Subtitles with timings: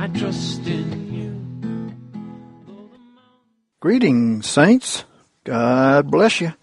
[0.00, 1.94] I trust in you.
[3.80, 5.04] Greetings, saints.
[5.44, 6.54] God bless you.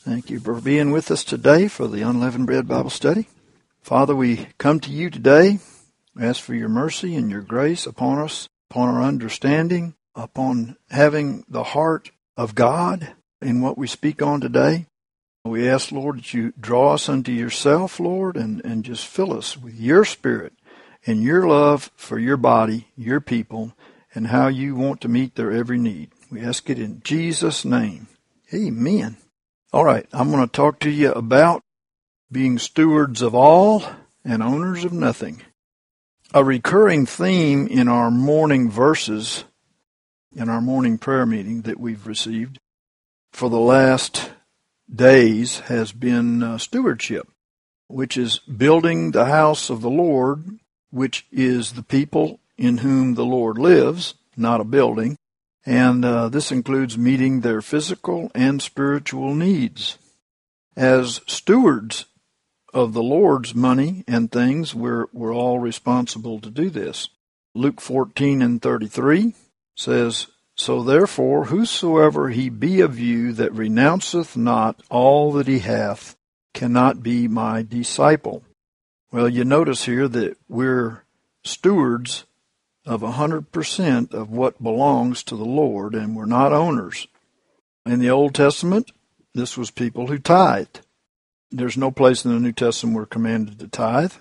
[0.00, 3.28] Thank you for being with us today for the Unleavened Bread Bible Study.
[3.80, 5.60] Father, we come to you today,
[6.20, 11.64] ask for your mercy and your grace upon us, upon our understanding, upon having the
[11.64, 14.84] heart of God in what we speak on today.
[15.46, 19.56] We ask, Lord, that you draw us unto yourself, Lord, and, and just fill us
[19.56, 20.52] with your spirit
[21.06, 23.72] and your love for your body, your people,
[24.14, 26.10] and how you want to meet their every need.
[26.30, 28.08] We ask it in Jesus' name.
[28.52, 29.16] Amen.
[29.72, 31.62] All right, I'm going to talk to you about
[32.30, 33.84] being stewards of all
[34.24, 35.42] and owners of nothing.
[36.32, 39.44] A recurring theme in our morning verses,
[40.34, 42.58] in our morning prayer meeting that we've received
[43.32, 44.30] for the last
[44.92, 47.28] days has been uh, stewardship,
[47.88, 50.58] which is building the house of the Lord,
[50.90, 55.16] which is the people in whom the Lord lives, not a building.
[55.64, 59.98] And uh, this includes meeting their physical and spiritual needs.
[60.76, 62.06] As stewards
[62.72, 67.08] of the Lord's money and things, we're, we're all responsible to do this.
[67.54, 69.34] Luke 14 and 33
[69.76, 76.16] says, So therefore, whosoever he be of you that renounceth not all that he hath
[76.54, 78.42] cannot be my disciple.
[79.12, 81.02] Well, you notice here that we're
[81.42, 82.24] stewards
[82.86, 87.08] of a 100% of what belongs to the Lord, and we're not owners.
[87.84, 88.92] In the Old Testament,
[89.34, 90.82] this was people who tithed.
[91.50, 94.12] There's no place in the New Testament we're commanded to tithe.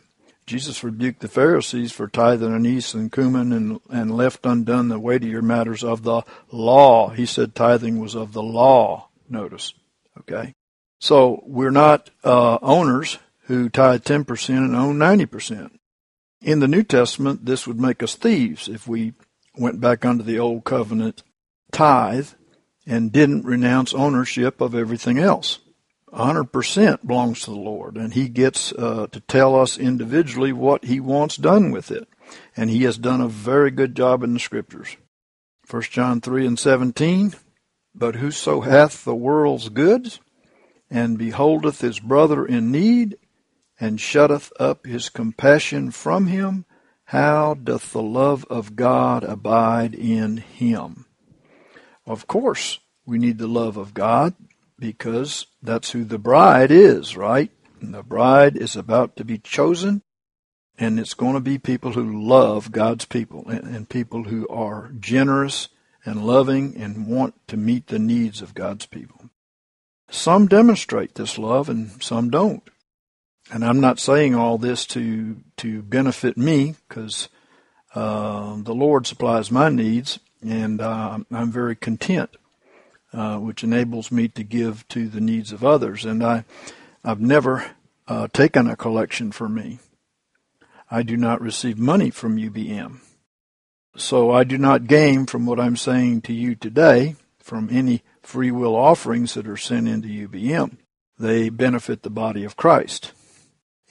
[0.48, 5.44] Jesus rebuked the Pharisees for tithing anise and cumin and, and left undone the weightier
[5.44, 7.10] matters of the law.
[7.10, 9.76] He said tithing was of the law, notice.
[10.22, 10.56] Okay?
[11.00, 15.72] So we're not uh, owners who tithe 10% and own 90%.
[16.42, 19.14] In the New Testament, this would make us thieves if we
[19.58, 21.24] went back under the old covenant
[21.72, 22.30] tithe
[22.86, 25.60] and didn't renounce ownership of everything else.
[26.14, 31.00] 100% belongs to the Lord, and He gets uh, to tell us individually what He
[31.00, 32.08] wants done with it.
[32.56, 34.96] And He has done a very good job in the Scriptures.
[35.68, 37.34] 1 John 3 and 17,
[37.96, 40.20] But whoso hath the world's goods,
[40.90, 43.18] and beholdeth his brother in need,
[43.80, 46.66] and shutteth up his compassion from him,
[47.06, 51.06] how doth the love of God abide in him?
[52.06, 54.36] Of course, we need the love of God
[54.78, 57.52] because that's who the bride is, right?
[57.82, 60.02] And the bride is about to be chosen,
[60.78, 64.92] and it's going to be people who love God's people and, and people who are
[65.00, 65.70] generous
[66.06, 69.30] and loving and want to meet the needs of God's people.
[70.10, 72.64] Some demonstrate this love and some don't.
[73.52, 77.30] And I'm not saying all this to to benefit me because
[77.96, 82.30] uh, the Lord supplies my needs, and uh, I'm very content,
[83.12, 86.06] uh, which enables me to give to the needs of others.
[86.06, 86.46] And I
[87.04, 87.72] I've never
[88.08, 89.80] uh, taken a collection for me.
[90.92, 93.00] I do not receive money from UBM,
[93.96, 98.52] so I do not gain from what I'm saying to you today from any free
[98.52, 100.78] will offerings that are sent into UBM.
[101.18, 103.12] They benefit the body of Christ.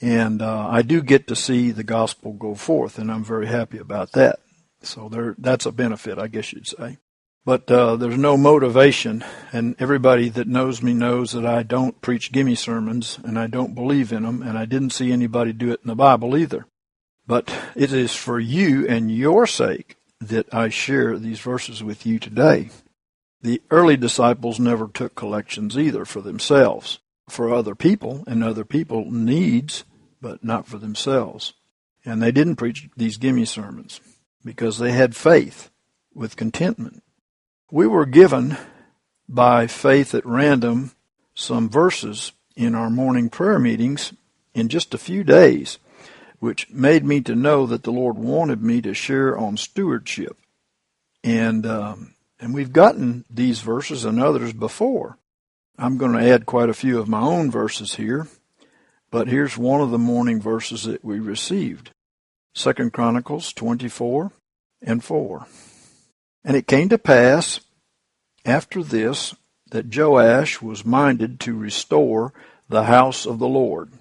[0.01, 3.77] And uh, I do get to see the gospel go forth, and I'm very happy
[3.77, 4.39] about that.
[4.81, 6.97] So there, that's a benefit, I guess you'd say.
[7.45, 12.31] But uh, there's no motivation, and everybody that knows me knows that I don't preach
[12.31, 15.81] gimme sermons, and I don't believe in them, and I didn't see anybody do it
[15.83, 16.65] in the Bible either.
[17.25, 22.19] But it is for you and your sake that I share these verses with you
[22.19, 22.69] today.
[23.41, 29.09] The early disciples never took collections either for themselves, for other people and other people
[29.09, 29.85] needs,
[30.21, 31.53] but not for themselves.
[32.05, 33.99] And they didn't preach these gimme sermons
[34.43, 35.69] because they had faith
[36.13, 37.03] with contentment.
[37.71, 38.57] We were given
[39.27, 40.91] by faith at random
[41.35, 44.13] some verses in our morning prayer meetings
[44.53, 45.77] in just a few days,
[46.39, 50.37] which made me to know that the Lord wanted me to share on stewardship.
[51.23, 55.17] And um, and we've gotten these verses and others before.
[55.77, 58.27] I'm going to add quite a few of my own verses here,
[59.11, 61.91] but here's one of the morning verses that we received.
[62.53, 64.31] Second Chronicles 24
[64.81, 65.47] and 4.
[66.43, 67.59] And it came to pass
[68.45, 69.35] after this
[69.71, 72.33] that Joash was minded to restore
[72.67, 73.91] the house of the Lord.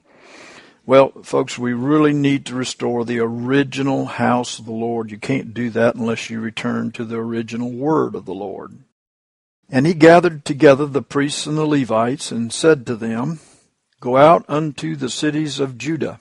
[0.87, 5.11] Well, folks, we really need to restore the original house of the Lord.
[5.11, 8.79] You can't do that unless you return to the original word of the Lord.
[9.69, 13.41] And he gathered together the priests and the Levites and said to them,
[14.01, 16.21] Go out unto the cities of Judah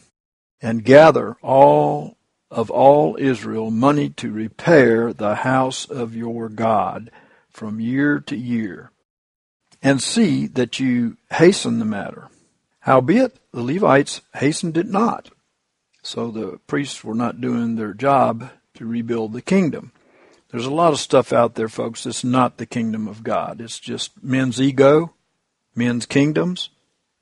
[0.62, 2.18] and gather all
[2.50, 7.12] of all Israel money to repair the house of your God
[7.50, 8.92] from year to year,
[9.82, 12.30] and see that you hasten the matter.
[12.82, 15.30] Howbeit the Levites hastened it not.
[16.02, 19.92] So the priests were not doing their job to rebuild the kingdom.
[20.50, 23.60] There's a lot of stuff out there, folks, that's not the kingdom of God.
[23.60, 25.14] It's just men's ego,
[25.76, 26.70] men's kingdoms.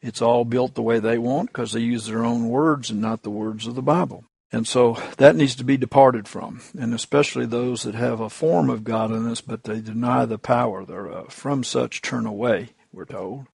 [0.06, 3.24] It's all built the way they want because they use their own words and not
[3.24, 4.24] the words of the Bible.
[4.52, 8.70] And so that needs to be departed from, and especially those that have a form
[8.70, 11.34] of godliness, but they deny the power thereof.
[11.34, 13.48] From such turn away, we're told.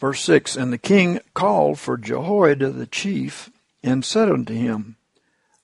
[0.00, 3.50] Verse 6 And the king called for Jehoiada the chief,
[3.84, 4.96] and said unto him,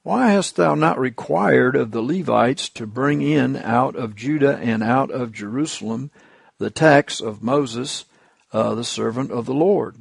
[0.05, 4.85] Why hast thou not required of the Levites to bring in out of Judah and
[4.85, 6.13] out of Jerusalem
[6.59, 8.05] the tax of Moses,
[8.53, 9.97] uh, the servant of the Lord,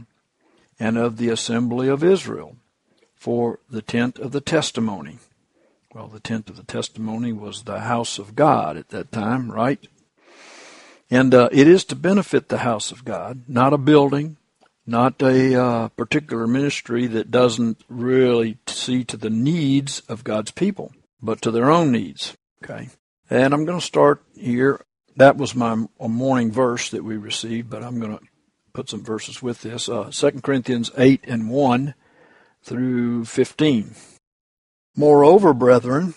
[0.80, 2.58] and of the assembly of Israel?
[3.18, 5.18] for the tent of the testimony.
[5.94, 9.86] Well, the tent of the testimony was the house of God at that time, right?
[11.10, 14.38] And uh, it is to benefit the house of God, not a building,
[14.86, 20.94] not a uh, particular ministry that doesn't really see to the needs of God's people,
[21.22, 22.38] but to their own needs.
[22.64, 22.90] Okay.
[23.30, 24.86] And I'm going to start here.
[25.16, 28.24] That was my morning verse that we received, but I'm going to
[28.78, 29.90] put some verses with this.
[29.90, 31.96] Uh, 2 Corinthians 8 and 1
[32.62, 33.96] through 15.
[34.96, 36.14] Moreover, brethren,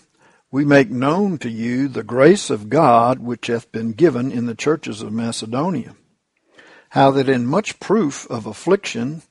[0.50, 4.54] we make known to you the grace of God which hath been given in the
[4.54, 5.96] churches of Macedonia,
[6.90, 9.22] how that in much proof of affliction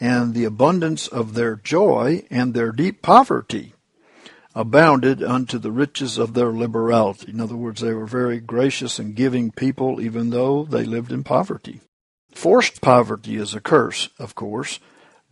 [0.00, 3.74] and the abundance of their joy and their deep poverty
[4.56, 7.30] abounded unto the riches of their liberality.
[7.30, 11.22] In other words, they were very gracious and giving people even though they lived in
[11.22, 11.80] poverty.
[12.32, 14.80] Forced poverty is a curse, of course,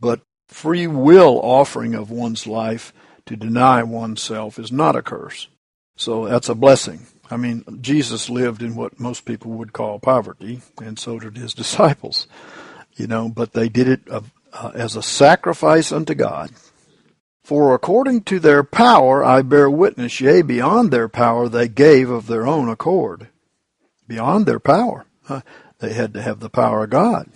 [0.01, 2.93] but free will offering of one's life
[3.27, 5.49] to deny oneself is not a curse.
[5.97, 7.07] So that's a blessing.
[7.31, 11.55] I mean, Jesus lived in what most people would call poverty, and so did his
[11.63, 12.27] disciples.
[12.97, 16.51] You know, but they did it uh, uh, as a sacrifice unto God.
[17.43, 22.27] For according to their power I bear witness, yea, beyond their power they gave of
[22.27, 23.29] their own accord.
[24.07, 25.07] Beyond their power.
[25.81, 27.31] They had to have the power of God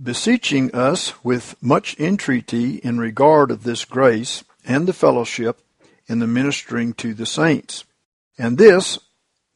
[0.00, 5.60] beseeching us with much entreaty in regard of this grace and the fellowship
[6.06, 7.84] in the ministering to the saints.
[8.38, 8.98] And this,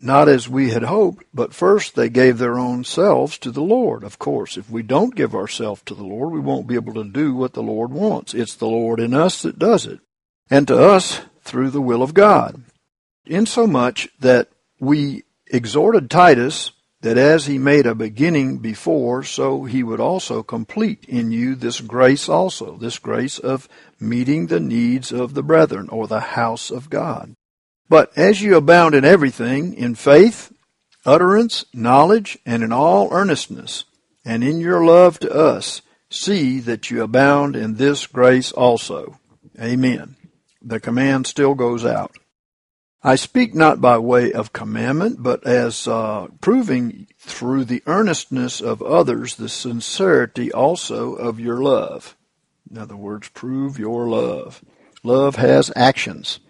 [0.00, 4.03] not as we had hoped, but first they gave their own selves to the Lord.
[4.03, 7.05] Of course, if we don't give ourselves to the Lord, we won't be able to
[7.05, 8.32] do what the Lord wants.
[8.32, 10.00] It's the Lord in us that does it.
[10.49, 12.62] And to us, through the will of God.
[13.26, 14.49] Insomuch that
[14.79, 21.05] we exhorted Titus that as he made a beginning before, so he would also complete
[21.08, 23.69] in you this grace also, this grace of
[23.99, 27.35] meeting the needs of the brethren or the house of God.
[27.88, 30.53] But as you abound in everything, in faith,
[31.06, 33.84] utterance, knowledge, and in all earnestness,
[34.24, 39.19] and in your love to us, see that you abound in this grace also.
[39.60, 40.17] Amen.
[40.63, 42.15] The command still goes out.
[43.02, 48.82] I speak not by way of commandment, but as uh, proving through the earnestness of
[48.82, 52.14] others the sincerity also of your love.
[52.70, 54.62] In other words, prove your love.
[55.02, 56.40] Love has actions.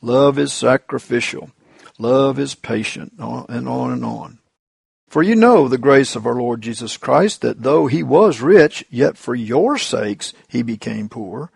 [0.00, 1.50] Love is sacrificial.
[1.98, 4.38] Love is patient, and on and on.
[5.08, 8.84] For you know the grace of our Lord Jesus Christ, that though he was rich,
[8.90, 11.50] yet for your sakes he became poor,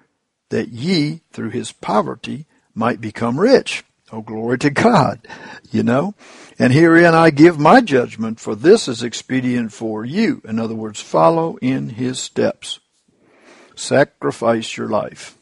[0.48, 3.84] that ye, through his poverty, might become rich.
[4.12, 5.26] Oh, glory to God,
[5.70, 6.14] you know.
[6.58, 10.42] And herein I give my judgment, for this is expedient for you.
[10.44, 12.80] In other words, follow in his steps.
[13.76, 15.38] Sacrifice your life.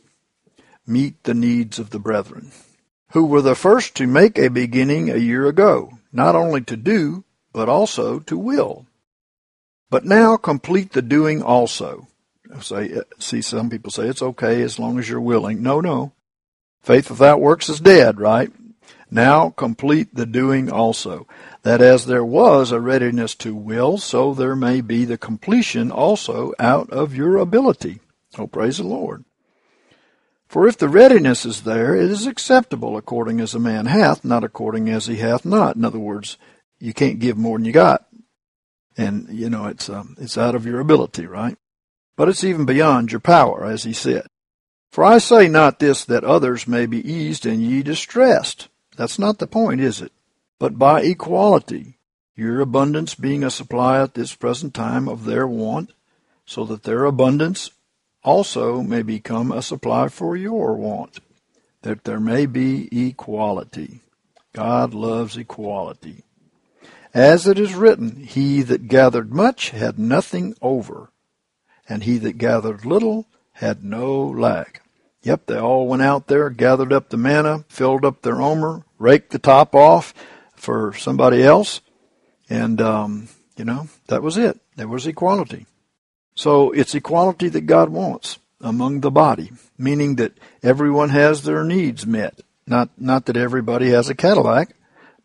[0.87, 2.53] Meet the needs of the brethren,
[3.13, 7.25] who were the first to make a beginning a year ago, not only to do,
[7.53, 8.87] but also to will.
[9.91, 12.09] But now complete the doing also.
[12.61, 15.63] Say, see, some people say it's okay as long as you're willing.
[15.63, 16.13] No, no.
[16.89, 18.51] Faith without works is dead, right?
[19.11, 21.27] Now complete the doing also,
[21.63, 26.55] that as there was a readiness to will, so there may be the completion also
[26.59, 28.01] out of your ability.
[28.39, 29.27] Oh, praise the Lord.
[30.49, 34.43] For if the readiness is there, it is acceptable according as a man hath, not
[34.43, 35.77] according as he hath not.
[35.77, 36.39] In other words,
[36.79, 38.07] you can't give more than you got.
[38.97, 41.59] And, you know, it's, um, it's out of your ability, right?
[42.17, 44.27] But it's even beyond your power, as he said.
[44.91, 48.69] For I say not this that others may be eased and ye distressed.
[48.97, 50.13] That's not the point, is it?
[50.59, 51.99] But by equality,
[52.35, 55.93] your abundance being a supply at this present time of their want,
[56.47, 57.71] so that their abundance
[58.25, 61.21] also may become a supply for your want,
[61.83, 64.01] that there may be equality.
[64.53, 66.25] God loves equality.
[67.15, 71.11] As it is written, He that gathered much had nothing over,
[71.89, 73.27] and he that gathered little
[73.59, 74.83] had no lack.
[75.23, 79.31] Yep, they all went out there, gathered up the manna, filled up their omer, raked
[79.31, 80.15] the top off
[80.55, 81.81] for somebody else,
[82.49, 84.61] and, um, you know, that was it.
[84.77, 85.67] There was equality.
[86.35, 92.07] So it's equality that God wants among the body, meaning that everyone has their needs
[92.07, 92.41] met.
[92.65, 94.75] Not, not that everybody has a Cadillac,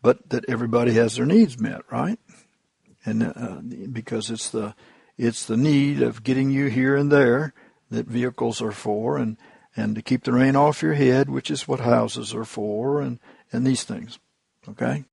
[0.02, 2.18] but that everybody has their needs met, right?
[3.04, 3.60] And uh,
[3.92, 4.74] because it's the
[5.16, 7.54] it's the need of getting you here and there
[7.94, 9.36] that vehicles are for, and
[9.76, 13.18] and to keep the rain off your head, which is what houses are for, and
[13.52, 14.18] and these things,
[14.68, 15.04] okay.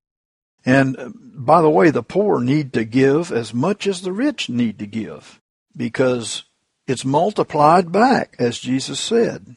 [0.65, 4.49] And uh, by the way, the poor need to give as much as the rich
[4.49, 5.39] need to give
[5.75, 6.43] because
[6.87, 9.55] it's multiplied back, as Jesus said.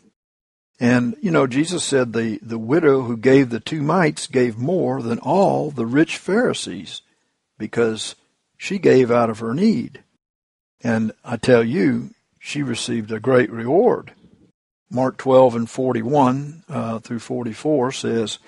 [0.80, 5.02] And, you know, Jesus said the, the widow who gave the two mites gave more
[5.02, 7.02] than all the rich Pharisees
[7.58, 8.16] because
[8.56, 10.02] she gave out of her need.
[10.82, 12.10] And I tell you,
[12.46, 14.12] she received a great reward.
[14.90, 18.38] Mark 12 and 41 uh, through 44 says,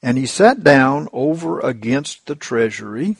[0.00, 3.16] And he sat down over against the treasury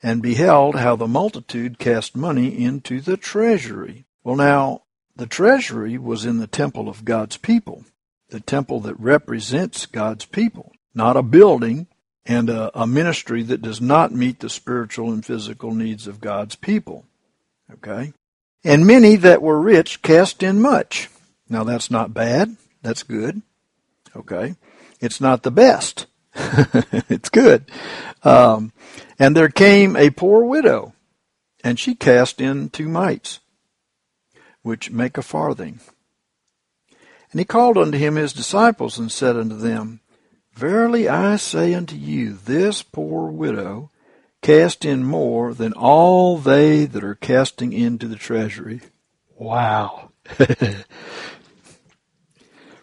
[0.00, 4.04] and beheld how the multitude cast money into the treasury.
[4.22, 4.82] Well, now,
[5.16, 7.84] the treasury was in the temple of God's people,
[8.28, 11.88] the temple that represents God's people, not a building
[12.24, 16.54] and a, a, ministry that does not meet the spiritual and physical needs of God's
[16.54, 17.04] people.
[17.72, 18.12] Okay?
[18.66, 21.08] And many that were rich cast in much.
[21.48, 22.56] Now, that's not bad.
[22.82, 23.42] That's good.
[24.16, 24.56] Okay?
[25.00, 26.06] It's not the best.
[26.34, 27.70] it's good.
[28.24, 28.72] Um,
[29.20, 30.94] and there came a poor widow,
[31.62, 33.38] and she cast in two mites,
[34.62, 35.78] which make a farthing.
[37.30, 40.00] And he called unto him his disciples, and said unto them,
[40.54, 43.92] Verily I say unto you, this poor widow
[44.46, 48.80] cast in more than all they that are casting into the treasury.
[49.36, 50.12] Wow.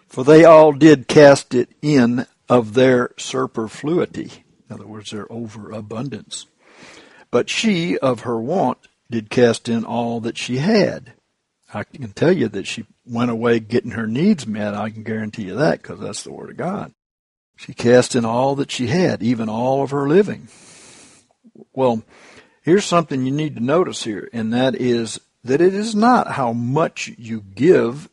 [0.10, 4.44] For they all did cast it in of their superfluity.
[4.70, 6.48] In other words, their overabundance.
[7.32, 8.80] But she, of her want,
[9.10, 11.14] did cast in all that she had.
[11.74, 14.74] I can tell you that she went away getting her needs met.
[14.74, 16.94] I can guarantee you that because that's the Word of God.
[17.56, 20.50] She cast in all that she had, even all of her living.
[21.74, 22.04] Well,
[22.62, 26.54] here's something you need to notice here, and that is that it is not how
[26.54, 28.10] much you give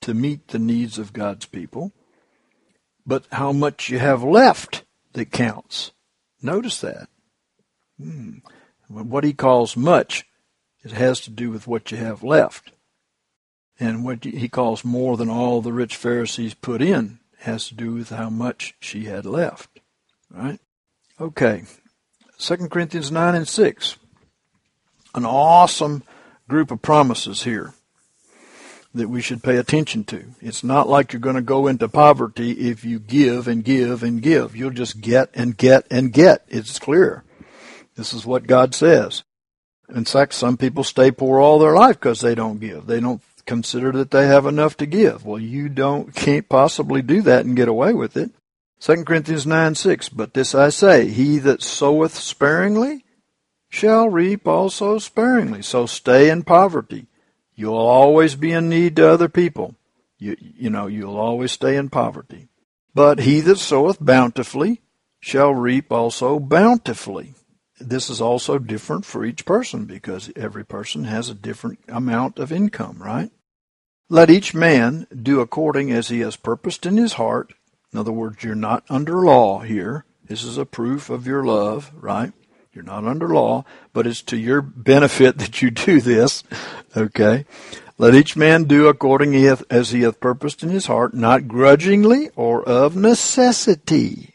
[0.00, 1.92] to meet the needs of God's people,
[3.06, 5.92] but how much you have left that counts.
[6.40, 7.08] Notice that.
[7.98, 8.38] Hmm.
[8.88, 10.26] What he calls much,
[10.82, 12.72] it has to do with what you have left.
[13.78, 17.94] And what he calls more than all the rich Pharisees put in has to do
[17.94, 19.80] with how much she had left.
[20.30, 20.60] Right?
[21.20, 21.64] Okay.
[22.42, 23.96] 2 Corinthians 9 and 6.
[25.14, 26.02] An awesome
[26.48, 27.72] group of promises here
[28.92, 30.24] that we should pay attention to.
[30.40, 34.20] It's not like you're going to go into poverty if you give and give and
[34.20, 34.56] give.
[34.56, 36.44] You'll just get and get and get.
[36.48, 37.22] It's clear.
[37.94, 39.22] This is what God says.
[39.94, 42.86] In fact, some people stay poor all their life because they don't give.
[42.86, 45.24] They don't consider that they have enough to give.
[45.24, 48.32] Well, you don't can't possibly do that and get away with it.
[48.82, 50.08] 2 Corinthians 9 6.
[50.08, 53.04] But this I say, he that soweth sparingly
[53.68, 55.62] shall reap also sparingly.
[55.62, 57.06] So stay in poverty.
[57.54, 59.76] You'll always be in need to other people.
[60.18, 62.48] You, you know, you'll always stay in poverty.
[62.92, 64.82] But he that soweth bountifully
[65.20, 67.34] shall reap also bountifully.
[67.78, 72.50] This is also different for each person because every person has a different amount of
[72.50, 73.30] income, right?
[74.08, 77.54] Let each man do according as he has purposed in his heart.
[77.92, 80.04] In other words, you're not under law here.
[80.26, 82.32] This is a proof of your love, right?
[82.72, 86.42] You're not under law, but it's to your benefit that you do this.
[86.96, 87.44] Okay.
[87.98, 89.34] Let each man do according
[89.70, 94.34] as he hath purposed in his heart, not grudgingly or of necessity.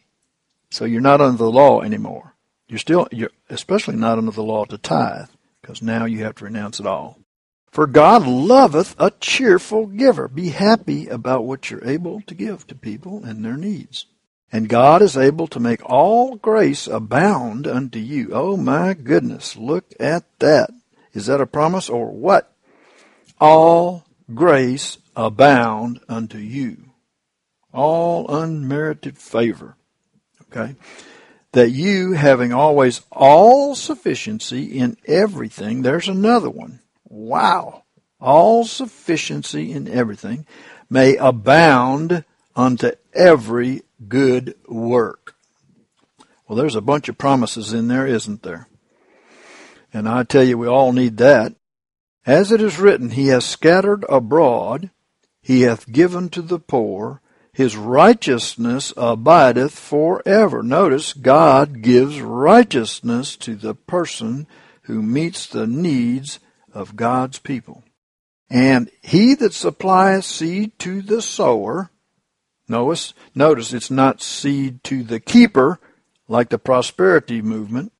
[0.69, 2.35] So you're not under the law anymore.
[2.67, 5.29] You're still, you're especially not under the law to tithe,
[5.61, 7.16] because now you have to renounce it all.
[7.77, 10.27] For God loveth a cheerful giver.
[10.27, 14.07] Be happy about what you're able to give to people and their needs.
[14.51, 18.31] And God is able to make all grace abound unto you.
[18.34, 20.72] Oh my goodness, look at that.
[21.13, 22.51] Is that a promise or what?
[23.39, 26.77] All grace abound unto you.
[27.72, 29.75] All unmerited favor.
[30.50, 30.74] Okay?
[31.51, 37.83] That you, having always all sufficiency in everything, there's another one Wow.
[38.19, 40.45] All sufficiency in everything
[40.89, 42.23] may abound
[42.55, 45.35] unto every good work.
[46.47, 48.67] Well, there's a bunch of promises in there, isn't there?
[49.93, 51.55] And I tell you, we all need that.
[52.25, 54.89] As it is written, He has scattered abroad,
[55.41, 57.21] He hath given to the poor,
[57.53, 60.63] His righteousness abideth forever.
[60.63, 64.47] Notice, God gives righteousness to the person
[64.83, 66.39] who meets the needs
[66.77, 67.84] of God's people.
[68.50, 71.89] And he that supplieth seed to the sower,
[72.67, 75.79] notice, notice it's not seed to the keeper,
[76.27, 77.91] like the prosperity movement,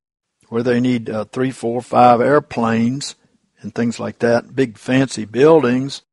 [0.50, 3.16] where they need uh, three, four, five airplanes
[3.62, 6.04] and things like that, big fancy buildings.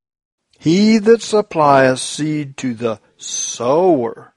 [0.58, 4.34] He that supplieth seed to the sower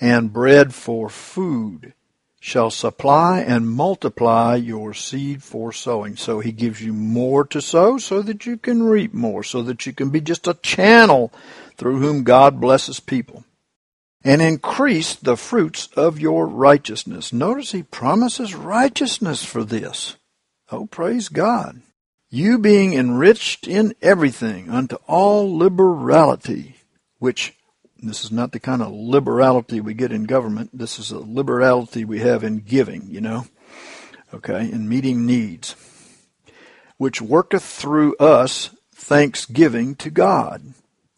[0.00, 1.92] and bread for food
[2.40, 6.16] shall supply and multiply your seed for sowing.
[6.16, 9.84] So he gives you more to sow so that you can reap more, so that
[9.84, 11.30] you can be just a channel
[11.76, 13.44] through whom God blesses people.
[14.24, 17.32] And increase the fruits of your righteousness.
[17.32, 20.16] Notice he promises righteousness for this.
[20.70, 21.80] Oh, praise God.
[22.30, 26.76] You being enriched in everything unto all liberality,
[27.18, 27.54] which
[28.08, 30.70] this is not the kind of liberality we get in government.
[30.72, 33.46] This is a liberality we have in giving, you know,
[34.32, 35.76] okay, in meeting needs,
[36.96, 40.62] which worketh through us thanksgiving to God.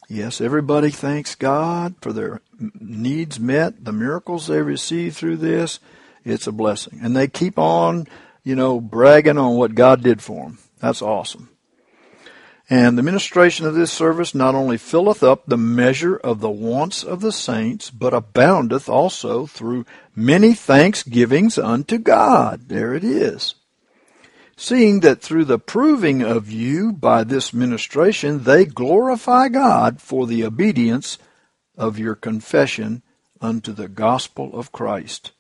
[0.09, 2.41] Yes, everybody thanks God for their
[2.79, 5.81] needs met, the miracles they receive through this.
[6.25, 7.01] It's a blessing.
[7.03, 8.07] And they keep on,
[8.45, 10.59] you know, bragging on what God did for them.
[10.81, 11.49] That's awesome.
[12.73, 17.05] And the ministration of this service not only filleth up the measure of the wants
[17.05, 19.85] of the saints, but aboundeth also through
[20.17, 22.71] many thanksgivings unto God.
[22.71, 23.57] There it is.
[24.57, 30.43] Seeing that through the proving of you by this ministration, they glorify God for the
[30.43, 31.19] obedience
[31.77, 33.03] of your confession
[33.39, 35.33] unto the gospel of Christ,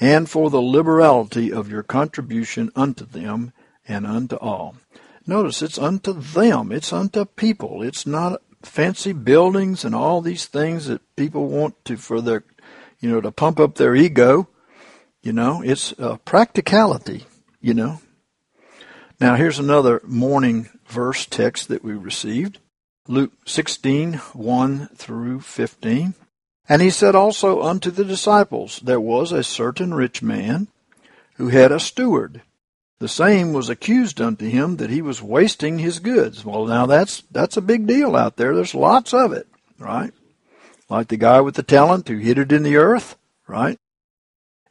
[0.00, 3.52] and for the liberality of your contribution unto them
[3.86, 4.74] and unto all.
[5.28, 7.82] Notice it's unto them, it's unto people.
[7.82, 12.44] It's not fancy buildings and all these things that people want to for their,
[12.98, 14.48] you know, to pump up their ego.
[15.20, 17.26] You know, it's a practicality,
[17.60, 18.00] you know.
[19.20, 22.58] Now here's another morning verse text that we received.
[23.06, 26.14] Luke 16, 1 through 15.
[26.70, 30.68] And he said also unto the disciples, There was a certain rich man
[31.34, 32.40] who had a steward
[33.00, 36.44] the same was accused unto him that he was wasting his goods.
[36.44, 38.54] Well, now that's that's a big deal out there.
[38.54, 39.46] There's lots of it,
[39.78, 40.12] right?
[40.88, 43.78] Like the guy with the talent who hid it in the earth, right?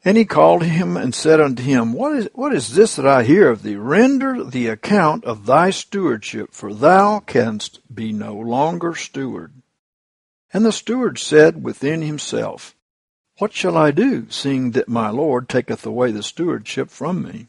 [0.03, 3.23] And he called him and said unto him, What is what is this that I
[3.23, 3.75] hear of thee?
[3.75, 9.53] Render the account of thy stewardship, for thou canst be no longer steward.
[10.53, 12.75] And the steward said within himself,
[13.37, 17.47] What shall I do, seeing that my Lord taketh away the stewardship from me?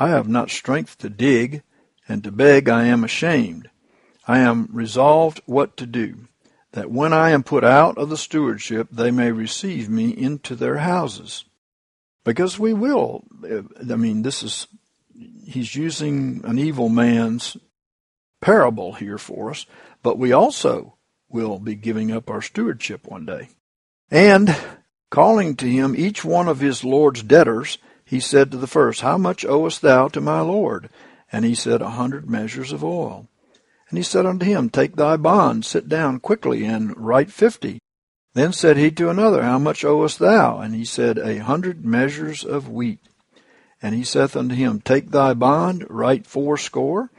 [0.00, 1.62] I have not strength to dig,
[2.08, 3.68] and to beg I am ashamed.
[4.26, 6.26] I am resolved what to do,
[6.72, 10.78] that when I am put out of the stewardship, they may receive me into their
[10.78, 11.44] houses.
[12.24, 13.24] Because we will.
[13.44, 14.66] I mean, this is,
[15.44, 17.58] he's using an evil man's
[18.40, 19.66] parable here for us,
[20.02, 20.96] but we also
[21.28, 23.50] will be giving up our stewardship one day.
[24.10, 24.56] And
[25.10, 27.76] calling to him each one of his Lord's debtors,
[28.10, 30.90] he said to the first, How much owest thou to my Lord?
[31.30, 33.28] And he said, A hundred measures of oil.
[33.88, 37.78] And he said unto him, Take thy bond, sit down quickly, and write fifty.
[38.34, 40.58] Then said he to another, How much owest thou?
[40.58, 42.98] And he said, A hundred measures of wheat.
[43.80, 47.12] And he saith unto him, Take thy bond, write fourscore.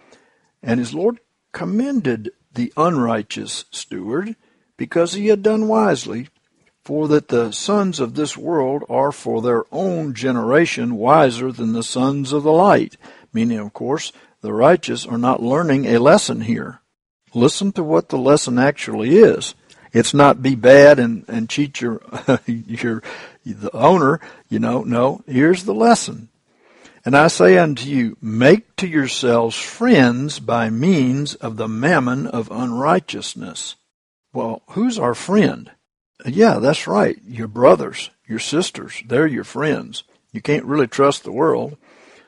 [0.62, 1.22] And his Lord
[1.54, 4.36] commended the unrighteous steward,
[4.76, 6.28] because he had done wisely.
[6.92, 11.84] For that the sons of this world are for their own generation wiser than the
[11.84, 12.98] sons of the light.
[13.32, 16.82] Meaning, of course, the righteous are not learning a lesson here.
[17.34, 19.56] Listen to what the lesson actually is.
[19.94, 22.02] It's not be bad and, and cheat your,
[22.46, 23.02] your,
[23.46, 26.28] the owner, you know, no, here's the lesson.
[27.06, 32.52] And I say unto you, make to yourselves friends by means of the mammon of
[32.52, 33.78] unrighteousness.
[34.34, 35.72] Well, who's our friend?
[36.26, 37.18] Yeah, that's right.
[37.26, 40.04] Your brothers, your sisters, they're your friends.
[40.32, 41.78] You can't really trust the world.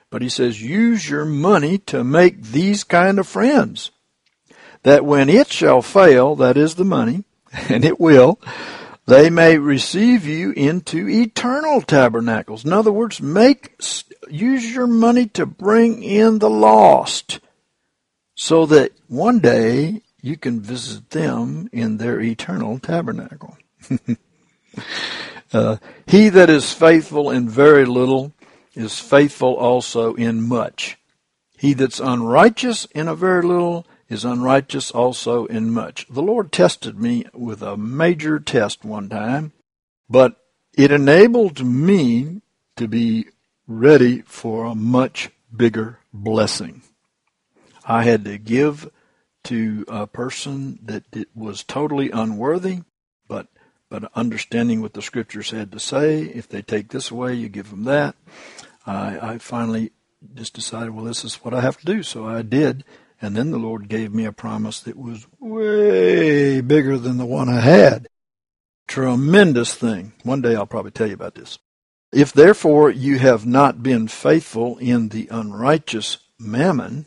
[0.10, 3.91] But he says, use your money to make these kind of friends.
[4.84, 7.23] That when it shall fail, that is the money,
[7.69, 8.39] and it will,
[9.06, 12.63] they may receive you into eternal tabernacles.
[12.63, 13.75] In other words, make,
[14.29, 17.39] use your money to bring in the lost
[18.36, 23.58] so that one day you can visit them in their eternal tabernacle.
[25.54, 28.34] uh, he that is faithful in very little
[28.76, 30.98] is faithful also in much.
[31.58, 36.06] He that's unrighteous in a very little is unrighteous also in much.
[36.10, 39.54] The Lord tested me with a major test one time,
[40.10, 40.38] but
[40.74, 42.41] it enabled me
[42.76, 43.28] to be
[43.67, 46.82] ready for a much bigger blessing.
[47.86, 48.89] I had to give
[49.46, 51.04] to a person that
[51.36, 52.82] was totally unworthy,
[53.93, 56.23] but understanding what the scriptures had to say.
[56.23, 58.15] If they take this away, you give them that.
[58.88, 59.91] I, I finally
[60.34, 62.01] just decided, well, this is what I have to do.
[62.01, 62.86] So I did.
[63.21, 67.49] And then the Lord gave me a promise that was way bigger than the one
[67.49, 68.08] I had.
[68.88, 70.13] Tremendous thing.
[70.23, 71.60] One day I'll probably tell you about this.
[72.12, 77.06] If therefore you have not been faithful in the unrighteous mammon,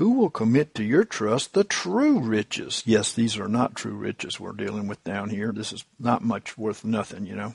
[0.00, 2.82] who will commit to your trust the true riches?
[2.86, 5.52] Yes, these are not true riches we're dealing with down here.
[5.52, 7.54] This is not much worth nothing, you know.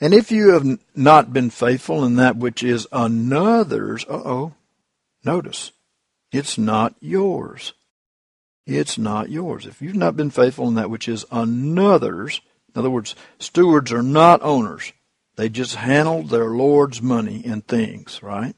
[0.00, 4.54] And if you have not been faithful in that which is another's, uh oh,
[5.22, 5.72] notice,
[6.32, 7.74] it's not yours.
[8.66, 9.66] It's not yours.
[9.66, 12.40] If you've not been faithful in that which is another's,
[12.74, 14.94] in other words, stewards are not owners.
[15.36, 18.56] They just handle their Lord's money and things, right?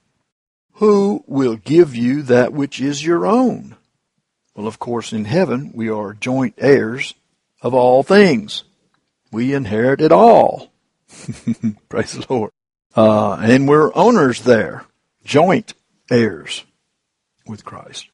[0.75, 3.77] Who will give you that which is your own?
[4.55, 7.15] Well, of course, in heaven, we are joint heirs
[7.63, 8.65] of all things.
[9.31, 10.73] We inherit it all.
[11.89, 12.51] Praise the Lord.
[12.97, 14.85] Uh, and we're owners there,
[15.25, 15.75] joint
[16.11, 16.65] heirs
[17.47, 18.09] with Christ.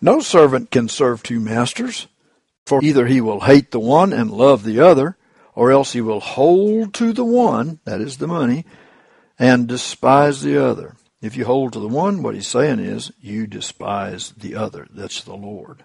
[0.00, 2.06] No servant can serve two masters,
[2.66, 5.16] for either he will hate the one and love the other,
[5.54, 8.64] or else he will hold to the one, that is the money,
[9.38, 10.96] and despise the other.
[11.22, 14.88] If you hold to the one, what he's saying is, you despise the other.
[14.90, 15.84] That's the Lord.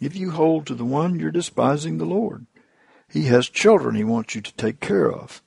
[0.00, 2.46] If you hold to the one, you're despising the Lord.
[3.08, 5.40] He has children he wants you to take care of.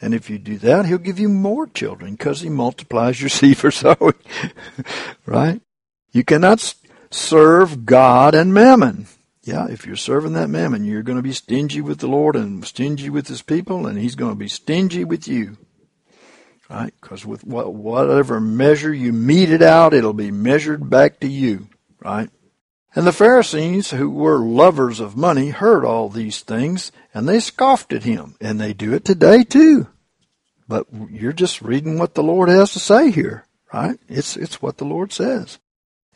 [0.00, 3.56] And if you do that, he'll give you more children because he multiplies your seed
[3.56, 4.14] for sowing.
[5.26, 5.60] right?
[6.10, 6.74] You cannot
[7.08, 9.06] serve God and mammon.
[9.44, 12.64] Yeah, if you're serving that mammon, you're going to be stingy with the Lord and
[12.64, 15.56] stingy with his people, and he's going to be stingy with you
[16.68, 16.92] right?
[17.00, 21.68] Because with whatever measure you mete it out, it'll be measured back to you,
[22.00, 22.30] right?
[22.94, 27.92] And the Pharisees, who were lovers of money, heard all these things, and they scoffed
[27.92, 29.88] at him, and they do it today too.
[30.66, 33.98] But you're just reading what the Lord has to say here, right?
[34.08, 35.58] It's, it's what the Lord says.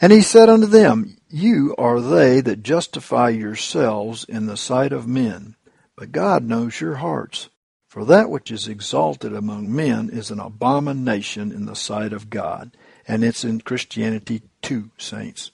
[0.01, 5.07] And he said unto them, You are they that justify yourselves in the sight of
[5.07, 5.57] men,
[5.97, 7.50] but God knows your hearts.
[7.90, 12.76] For that which is exalted among men is an abomination in the sight of God.
[13.09, 15.50] And it's in Christianity too, saints.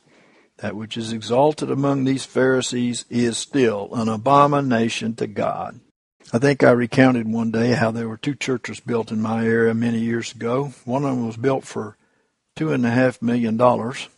[0.59, 5.81] That which is exalted among these Pharisees is still an abomination to God.
[6.31, 9.73] I think I recounted one day how there were two churches built in my area
[9.73, 10.75] many years ago.
[10.85, 11.97] One of them was built for
[12.55, 14.11] two and a half million dollars,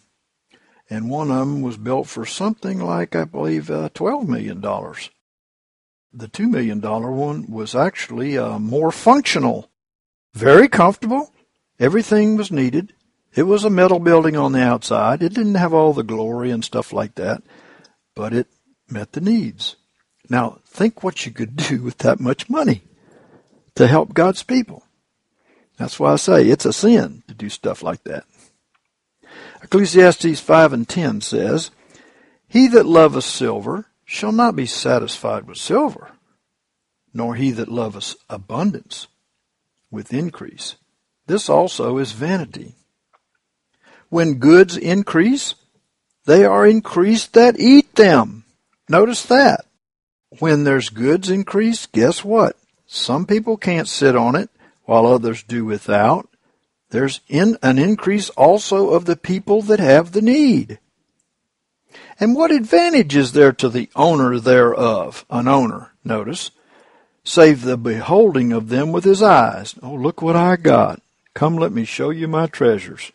[0.90, 5.09] and one of them was built for something like, I believe, uh, twelve million dollars
[6.12, 9.71] the $2 million one one was actually uh, more functional,
[10.35, 11.33] very comfortable.
[11.79, 12.92] Everything was needed.
[13.35, 15.23] It was a metal building on the outside.
[15.23, 17.42] It didn't have all the glory and stuff like that,
[18.16, 18.49] but it
[18.88, 19.77] met the needs.
[20.29, 22.83] Now, think what you could do with that much money
[23.75, 24.85] to help God's people.
[25.77, 28.25] That's why I say it's a sin to do stuff like that.
[29.62, 31.71] Ecclesiastes 5 and 10 says,
[32.49, 36.12] He that loveth silver shall not be satisfied with silver,
[37.12, 39.07] nor he that loveth abundance
[39.90, 40.77] with increase.
[41.27, 42.75] This also is vanity.
[44.09, 45.55] When goods increase,
[46.25, 48.44] they are increased that eat them.
[48.88, 49.66] Notice that.
[50.38, 52.57] When there's goods increase, guess what?
[52.87, 54.49] Some people can't sit on it
[54.85, 56.31] while others do without.
[56.88, 60.79] There's in an increase also of the people that have the need.
[62.20, 66.50] And what advantage is there to the owner thereof, an owner, notice,
[67.22, 69.76] save the beholding of them with his eyes?
[69.83, 71.00] Oh, look what I got.
[71.35, 73.12] Come, let me show you my treasures.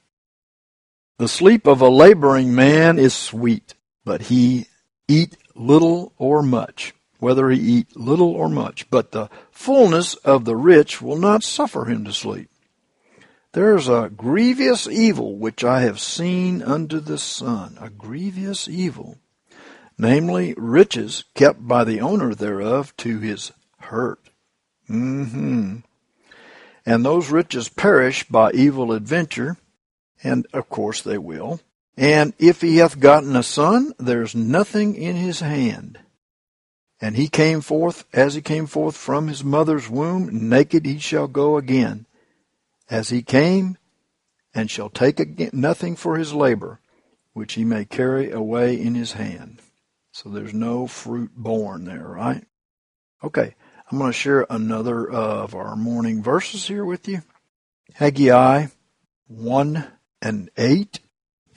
[1.18, 3.74] The sleep of a laboring man is sweet,
[4.06, 4.68] but he
[5.08, 8.90] eat little or much, whether he eat little or much.
[8.90, 12.50] But the fullness of the rich will not suffer him to sleep.
[13.54, 19.20] There is a grievous evil which I have seen under the sun, a grievous evil,
[19.96, 24.20] namely riches kept by the owner thereof to his hurt.
[24.90, 25.78] Mm-hmm.
[26.84, 29.58] And those riches perish by evil adventure,
[30.24, 31.60] and of course they will.
[31.96, 36.00] And if he hath gotten a son, there's nothing in his hand.
[37.00, 41.28] And he came forth, as he came forth from his mother's womb, naked he shall
[41.28, 42.08] go again
[42.94, 43.76] as he came,
[44.54, 46.80] and shall take nothing for his labor,
[47.34, 49.60] which he may carry away in his hand.
[50.12, 52.46] So there's no fruit born there, right?
[53.24, 53.56] Okay,
[53.92, 57.24] I'm going to share another uh, of our morning verses here with you.
[57.96, 58.68] Haggai
[59.26, 59.88] 1
[60.22, 61.00] and 8,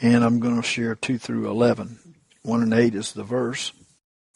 [0.00, 1.98] and I'm going to share 2 through 11.
[2.44, 3.72] 1 and 8 is the verse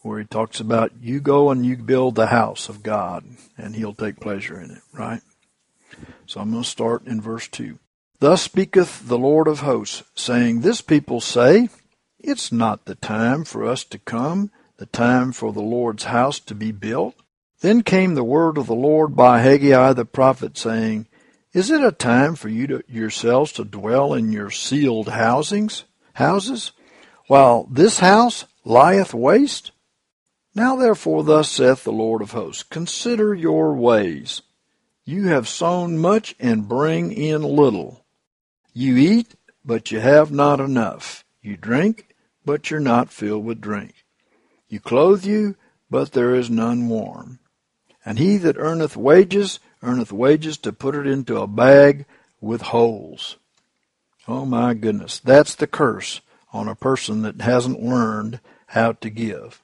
[0.03, 3.25] where he talks about you go and you build the house of God,
[3.57, 5.23] and he'll take pleasure in it, right?
[6.27, 7.79] So I'm going to start in verse 2.
[8.21, 11.71] Thus speaketh the Lord of hosts, saying, This people say,
[12.19, 16.55] It's not the time for us to come, the time for the Lord's house to
[16.55, 17.15] be built.
[17.61, 21.07] Then came the word of the Lord by Haggai the prophet, saying,
[21.53, 25.85] Is it a time for you to, yourselves to dwell in your sealed housings,
[26.15, 26.73] houses,
[27.27, 29.73] while this house lieth waste?
[30.55, 34.43] Now therefore thus saith the Lord of hosts, Consider your ways.
[35.11, 38.05] You have sown much and bring in little.
[38.73, 41.25] You eat, but you have not enough.
[41.43, 44.05] You drink, but you're not filled with drink.
[44.69, 45.57] You clothe you,
[45.91, 47.41] but there is none warm.
[48.05, 52.07] And he that earneth wages, earneth wages to put it into a bag
[52.41, 53.37] with holes.
[54.29, 56.21] Oh my goodness, that's the curse
[56.53, 59.61] on a person that hasn't learned how to give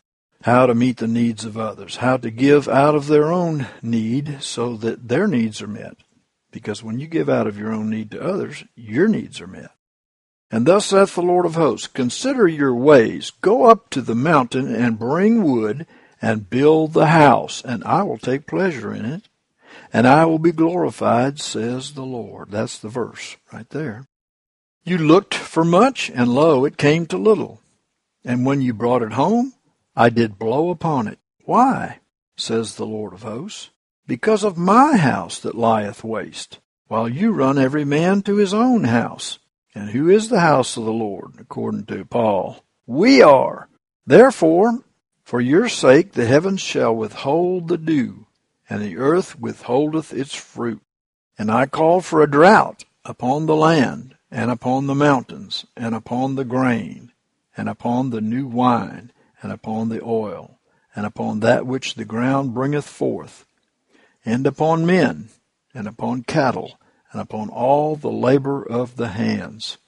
[0.47, 4.41] how to meet the needs of others, how to give out of their own need
[4.41, 5.97] so that their needs are met.
[6.53, 9.73] Because when you give out of your own need to others, your needs are met.
[10.49, 14.73] And thus saith the Lord of hosts, Consider your ways, go up to the mountain
[14.73, 15.85] and bring wood
[16.23, 19.29] and build the house, and I will take pleasure in it,
[19.93, 22.53] and I will be glorified, says the Lord.
[22.53, 24.07] That's the verse right there.
[24.85, 27.61] You looked for much, and lo, it came to little.
[28.25, 29.53] And when you brought it home,
[29.97, 31.19] I did blow upon it.
[31.45, 32.01] Why?
[32.37, 33.71] says the Lord of hosts.
[34.07, 38.85] Because of my house that lieth waste, while you run every man to his own
[38.85, 39.39] house.
[39.75, 42.63] And who is the house of the Lord, according to Paul?
[42.87, 43.69] We are.
[44.07, 44.85] Therefore,
[45.25, 48.27] for your sake the heavens shall withhold the dew,
[48.71, 50.83] and the earth withholdeth its fruit.
[51.39, 56.37] And I call for a drought upon the land, and upon the mountains, and upon
[56.37, 57.13] the grain,
[57.57, 59.11] and upon the new wine,
[59.43, 60.59] and upon the oil,
[60.95, 63.45] and upon that which the ground bringeth forth,
[64.25, 65.29] and upon men,
[65.75, 66.79] and upon cattle,
[67.13, 69.79] and upon all the labor of the hands.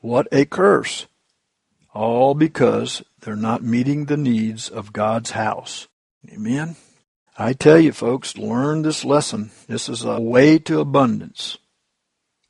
[0.00, 1.06] What a curse!
[1.94, 5.88] All because they're not meeting the needs of God's house.
[6.30, 6.76] Amen?
[7.36, 9.50] I tell you, folks, learn this lesson.
[9.66, 11.56] This is a way to abundance.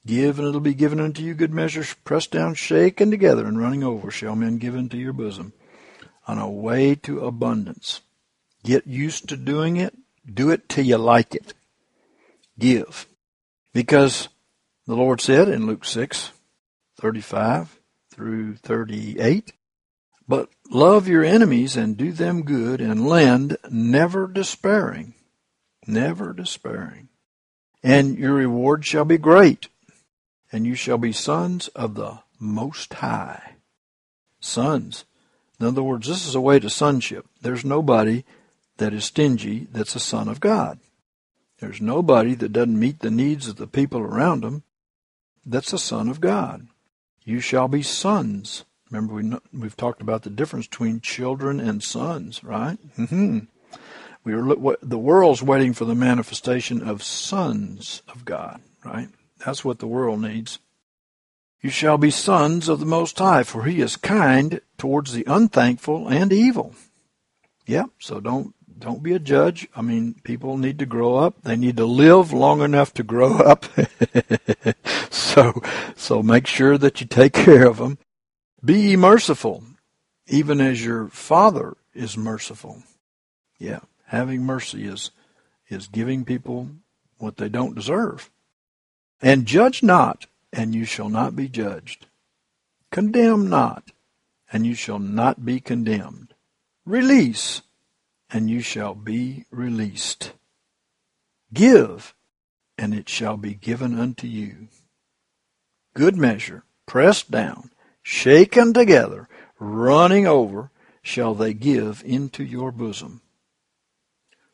[0.07, 3.85] Give, and it'll be given unto you good measures, pressed down, shaken together, and running
[3.85, 5.53] over, shall men give into your bosom
[6.29, 8.03] on a way to abundance.
[8.63, 9.95] Get used to doing it.
[10.33, 11.55] Do it till you like it.
[12.59, 13.07] Give.
[13.73, 14.29] Because
[14.87, 16.33] the Lord said in Luke 6,
[17.01, 17.81] 35
[18.13, 19.53] through 38,
[20.29, 25.15] but love your enemies and do them good and lend, never despairing.
[25.87, 27.09] Never despairing.
[27.83, 29.69] And your reward shall be great,
[30.53, 33.55] and you shall be sons of the Most High.
[34.41, 35.05] Sons
[35.61, 37.27] in other words, this is a way to sonship.
[37.41, 38.25] There's nobody
[38.77, 40.79] that is stingy that's a son of God.
[41.61, 44.63] There's nobody that doesn't meet the needs of the people around them
[45.49, 46.69] that's a son of God.
[47.25, 48.65] You shall be sons.
[48.91, 52.79] Remember, we, we've talked about the difference between children and sons, right?
[52.97, 53.41] Mm-hmm.
[54.25, 59.09] We are, the world's waiting for the manifestation of sons of God, right?
[59.45, 60.59] That's what the world needs.
[61.61, 66.09] You shall be sons of the Most High, for he is kind towards the unthankful
[66.09, 66.75] and evil.
[67.67, 69.69] Yep, so don't don't be a judge.
[69.75, 71.43] I mean, people need to grow up.
[71.43, 73.65] They need to live long enough to grow up.
[75.11, 75.61] so
[75.97, 77.99] so make sure that you take care of them.
[78.65, 79.65] Be ye merciful,
[80.29, 82.83] even as your Father is merciful.
[83.59, 85.11] Yeah, having mercy is
[85.69, 86.71] is giving people
[87.19, 88.31] what they don't deserve.
[89.21, 92.07] And judge not, and you shall not be judged.
[92.91, 93.93] Condemn not,
[94.53, 96.35] and you shall not be condemned.
[96.85, 97.63] Release,
[98.31, 100.33] and you shall be released.
[101.53, 102.15] Give,
[102.77, 104.69] and it shall be given unto you.
[105.95, 107.71] Good measure, pressed down,
[108.03, 110.71] shaken together, running over,
[111.03, 113.21] shall they give into your bosom.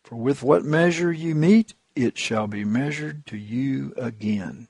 [0.03, 4.69] For with what measure you mete, it shall be measured to you again.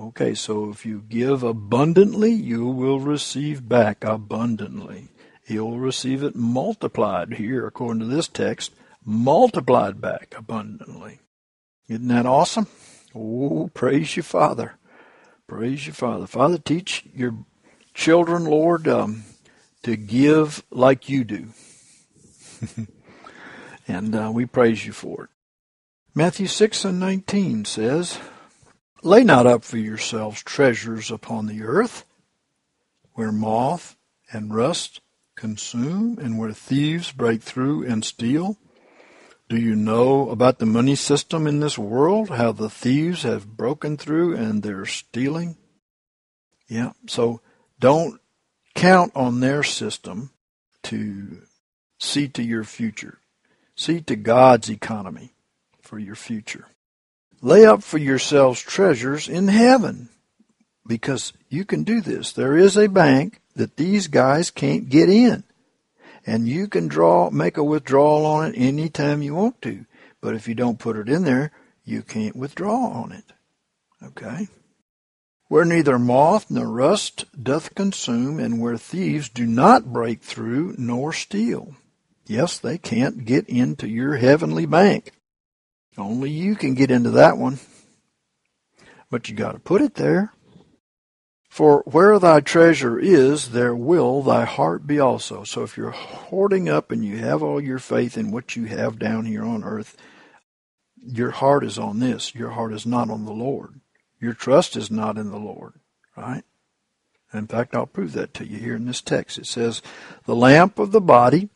[0.00, 5.08] Okay, so if you give abundantly, you will receive back abundantly.
[5.46, 8.72] You'll receive it multiplied here, according to this text,
[9.04, 11.20] multiplied back abundantly.
[11.86, 12.66] Isn't that awesome?
[13.14, 14.74] Oh, praise you, Father.
[15.46, 16.26] Praise you, Father.
[16.26, 17.36] Father, teach your
[17.92, 19.22] children, Lord, um,
[19.84, 21.48] to give like you do.
[23.86, 25.30] and uh, we praise you for it.
[26.16, 28.18] Matthew 6 and 19 says,
[29.04, 32.06] Lay not up for yourselves treasures upon the earth,
[33.12, 33.96] where moth
[34.32, 35.02] and rust
[35.36, 38.56] consume, and where thieves break through and steal.
[39.50, 42.30] Do you know about the money system in this world?
[42.30, 45.58] How the thieves have broken through and they're stealing?
[46.66, 47.42] Yeah, so
[47.78, 48.18] don't
[48.74, 50.30] count on their system
[50.84, 51.42] to
[51.98, 53.18] see to your future.
[53.76, 55.34] See to God's economy
[55.82, 56.68] for your future.
[57.44, 60.08] Lay up for yourselves treasures in heaven
[60.86, 62.32] because you can do this.
[62.32, 65.44] There is a bank that these guys can't get in.
[66.26, 69.84] And you can draw, make a withdrawal on it anytime you want to.
[70.22, 71.52] But if you don't put it in there,
[71.84, 73.24] you can't withdraw on it.
[74.02, 74.48] Okay?
[75.48, 81.12] Where neither moth nor rust doth consume, and where thieves do not break through nor
[81.12, 81.74] steal.
[82.26, 85.12] Yes, they can't get into your heavenly bank.
[85.96, 87.58] Only you can get into that one.
[89.10, 90.32] But you gotta put it there.
[91.48, 95.44] For where thy treasure is, there will thy heart be also.
[95.44, 98.98] So if you're hoarding up and you have all your faith in what you have
[98.98, 99.96] down here on earth,
[101.00, 102.34] your heart is on this.
[102.34, 103.80] Your heart is not on the Lord.
[104.20, 105.74] Your trust is not in the Lord,
[106.16, 106.42] right?
[107.32, 109.38] In fact, I'll prove that to you here in this text.
[109.38, 109.82] It says,
[110.24, 111.50] The lamp of the body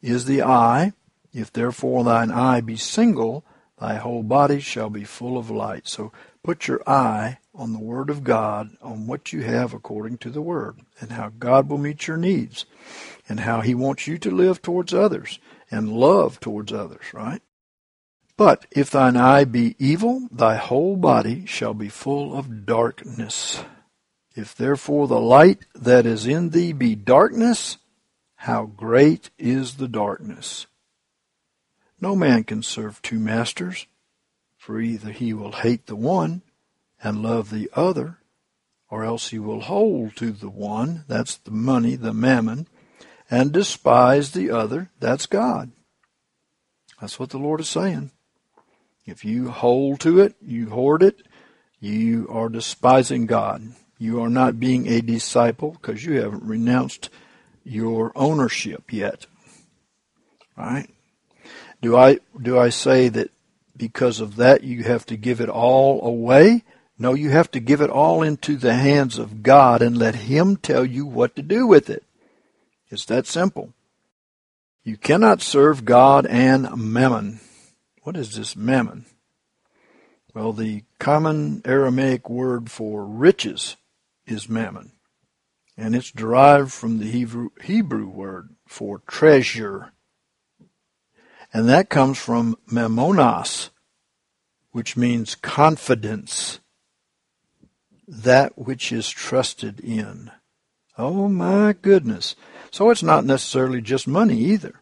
[0.00, 0.92] is the eye.
[1.32, 3.44] If therefore thine eye be single,
[3.82, 5.88] thy whole body shall be full of light.
[5.88, 6.12] So
[6.44, 10.40] put your eye on the Word of God, on what you have according to the
[10.40, 12.64] Word, and how God will meet your needs,
[13.28, 17.42] and how He wants you to live towards others and love towards others, right?
[18.36, 23.64] But if thine eye be evil, thy whole body shall be full of darkness.
[24.36, 27.78] If therefore the light that is in thee be darkness,
[28.36, 30.66] how great is the darkness!
[32.02, 33.86] No man can serve two masters,
[34.58, 36.42] for either he will hate the one
[37.00, 38.18] and love the other,
[38.90, 42.66] or else he will hold to the one, that's the money, the mammon,
[43.30, 45.70] and despise the other, that's God.
[47.00, 48.10] That's what the Lord is saying.
[49.06, 51.22] If you hold to it, you hoard it,
[51.78, 53.62] you are despising God.
[53.98, 57.10] You are not being a disciple because you haven't renounced
[57.62, 59.26] your ownership yet.
[60.56, 60.88] Right?
[61.82, 63.30] Do I do I say that
[63.76, 66.62] because of that you have to give it all away?
[66.98, 70.56] No, you have to give it all into the hands of God and let Him
[70.56, 72.04] tell you what to do with it.
[72.88, 73.74] It's that simple.
[74.84, 77.40] You cannot serve God and mammon.
[78.02, 79.06] What is this mammon?
[80.34, 83.76] Well, the common Aramaic word for riches
[84.26, 84.92] is mammon,
[85.76, 89.91] and it's derived from the Hebrew, Hebrew word for treasure.
[91.52, 93.70] And that comes from mammonos,
[94.70, 96.60] which means confidence
[98.08, 100.30] that which is trusted in.
[100.96, 102.36] Oh my goodness.
[102.70, 104.80] So it's not necessarily just money either,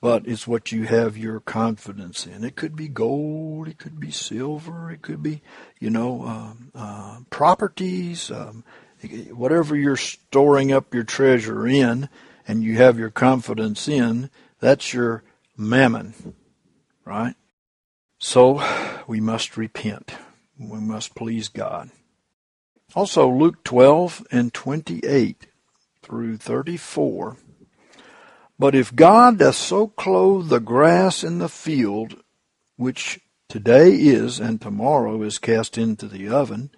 [0.00, 2.44] but it's what you have your confidence in.
[2.44, 5.42] It could be gold, it could be silver, it could be,
[5.80, 8.64] you know, um, uh, properties, um,
[9.30, 12.08] whatever you're storing up your treasure in
[12.46, 15.22] and you have your confidence in, that's your
[15.58, 16.14] mammon,
[17.04, 17.34] right?
[18.18, 18.62] So
[19.06, 20.14] we must repent.
[20.58, 21.90] We must please God.
[22.94, 25.46] Also, Luke 12 and 28
[26.02, 27.36] through 34.
[28.58, 32.16] But if God doth so clothe the grass in the field,
[32.76, 36.70] which today is and tomorrow is cast into the oven,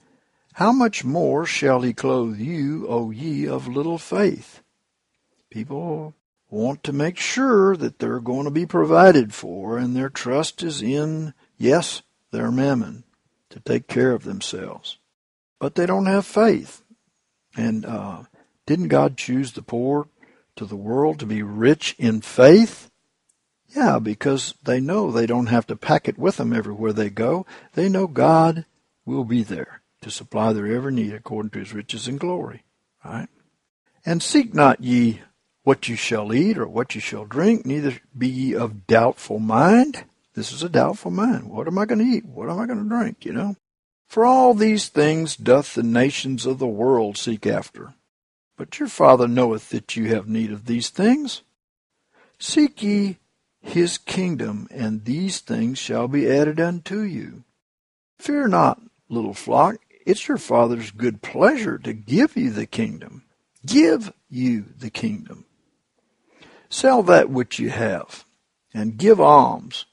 [0.54, 4.62] how much more shall he clothe you, O ye of little faith?
[5.48, 6.14] People
[6.50, 10.82] want to make sure that they're going to be provided for, and their trust is
[10.82, 13.04] in, yes, their mammon.
[13.50, 14.98] to take care of themselves.
[15.58, 16.82] But they don't have faith.
[17.56, 18.22] And uh,
[18.64, 20.08] didn't God choose the poor
[20.56, 22.90] to the world to be rich in faith?
[23.68, 27.46] Yeah, because they know they don't have to pack it with them everywhere they go.
[27.74, 28.64] They know God
[29.04, 32.62] will be there to supply their every need according to his riches and glory.
[33.04, 33.28] Right?
[34.04, 35.22] And seek not ye
[35.62, 40.04] what you shall eat or what you shall drink, neither be ye of doubtful mind.
[40.34, 41.50] This is a doubtful mind.
[41.50, 42.24] What am I going to eat?
[42.24, 43.24] What am I going to drink?
[43.24, 43.56] You know?
[44.08, 47.94] For all these things doth the nations of the world seek after.
[48.56, 51.42] But your Father knoweth that you have need of these things.
[52.38, 53.18] Seek ye
[53.62, 57.44] his kingdom, and these things shall be added unto you.
[58.18, 63.24] Fear not, little flock, it's your Father's good pleasure to give you the kingdom.
[63.64, 65.44] Give you the kingdom.
[66.70, 68.24] Sell that which you have,
[68.72, 69.86] and give alms.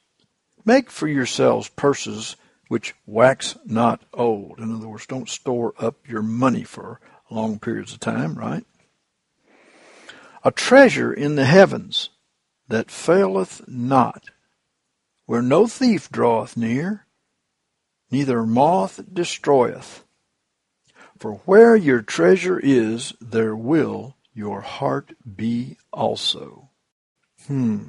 [0.63, 2.35] Make for yourselves purses
[2.67, 4.59] which wax not old.
[4.59, 7.01] In other words, don't store up your money for
[7.31, 8.63] long periods of time, right?
[10.43, 12.09] A treasure in the heavens
[12.67, 14.29] that faileth not,
[15.25, 17.07] where no thief draweth near,
[18.11, 20.03] neither moth destroyeth.
[21.17, 26.66] For where your treasure is, there will your heart be also.
[27.47, 27.83] Hmm.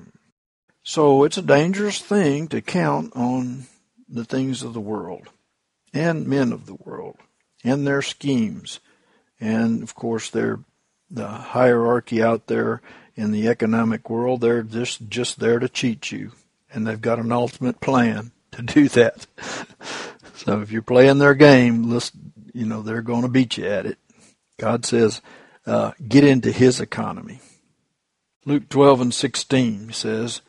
[0.83, 3.67] So it's a dangerous thing to count on
[4.09, 5.29] the things of the world
[5.93, 7.17] and men of the world
[7.65, 8.81] and their schemes.
[9.41, 10.61] And of course, they're
[11.11, 12.81] the hierarchy out there
[13.17, 14.41] in the economic world.
[14.41, 16.33] They're just, just there to cheat you.
[16.73, 19.27] And they've got an ultimate plan to do that.
[20.37, 23.87] so if you're playing their game, listen, you know, they're going to beat you at
[23.87, 23.99] it.
[24.59, 25.21] God says,
[25.67, 27.41] uh, get into his economy.
[28.49, 30.41] Luke 12 and 16 says,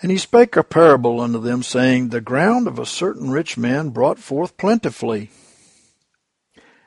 [0.00, 3.88] And he spake a parable unto them, saying, The ground of a certain rich man
[3.88, 5.30] brought forth plentifully.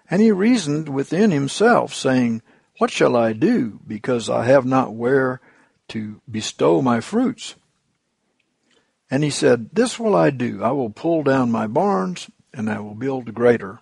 [0.10, 2.42] And he reasoned within himself, saying,
[2.78, 5.42] What shall I do, because I have not where
[5.90, 7.56] to bestow my fruits?
[9.12, 10.64] And he said, This will I do.
[10.64, 13.82] I will pull down my barns, and I will build greater.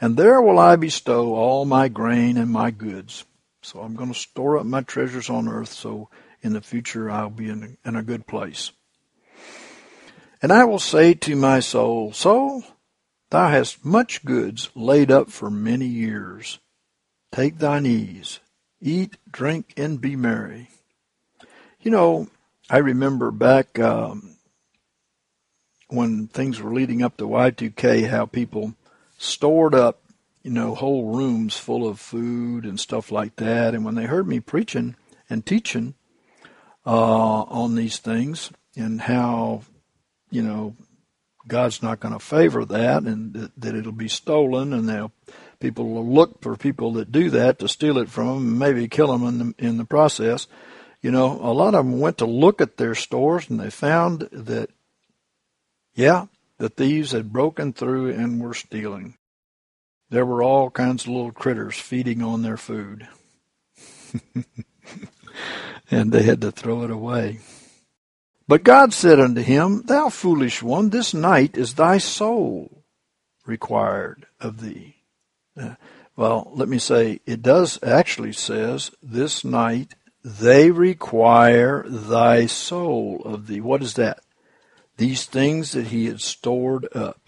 [0.00, 3.24] And there will I bestow all my grain and my goods.
[3.66, 6.08] So I'm going to store up my treasures on earth so
[6.40, 8.70] in the future I'll be in a, in a good place.
[10.40, 12.62] And I will say to my soul, Soul,
[13.30, 16.60] thou hast much goods laid up for many years.
[17.32, 18.38] Take thine ease,
[18.80, 20.70] eat, drink, and be merry.
[21.80, 22.28] You know,
[22.70, 24.36] I remember back um,
[25.88, 28.74] when things were leading up to Y2K, how people
[29.18, 30.05] stored up
[30.46, 33.74] you know, whole rooms full of food and stuff like that.
[33.74, 34.94] And when they heard me preaching
[35.28, 35.94] and teaching
[36.86, 39.62] uh, on these things and how,
[40.30, 40.76] you know,
[41.48, 45.10] God's not going to favor that and that, that it'll be stolen and they'll
[45.58, 48.86] people will look for people that do that to steal it from them and maybe
[48.86, 50.46] kill them in the, in the process.
[51.02, 54.28] You know, a lot of them went to look at their stores and they found
[54.30, 54.70] that,
[55.96, 56.26] yeah,
[56.58, 59.16] the thieves had broken through and were stealing.
[60.10, 63.08] There were all kinds of little critters feeding on their food.
[65.90, 67.40] and they had to throw it away.
[68.48, 72.84] But God said unto him, Thou foolish one, this night is thy soul
[73.44, 74.96] required of thee.
[75.56, 75.74] Uh,
[76.16, 79.94] well, let me say, it does actually says, This night
[80.24, 83.60] they require thy soul of thee.
[83.60, 84.20] What is that?
[84.96, 87.25] These things that he had stored up.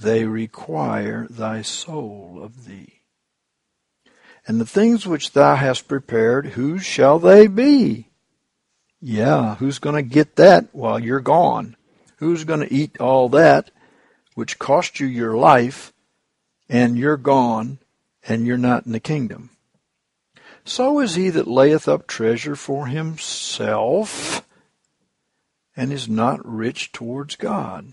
[0.00, 3.02] They require thy soul of thee.
[4.46, 8.08] And the things which thou hast prepared, whose shall they be?
[9.00, 11.76] Yeah, who's going to get that while you're gone?
[12.16, 13.70] Who's going to eat all that
[14.34, 15.92] which cost you your life
[16.68, 17.78] and you're gone
[18.26, 19.50] and you're not in the kingdom?
[20.64, 24.44] So is he that layeth up treasure for himself
[25.78, 27.92] and is not rich towards God.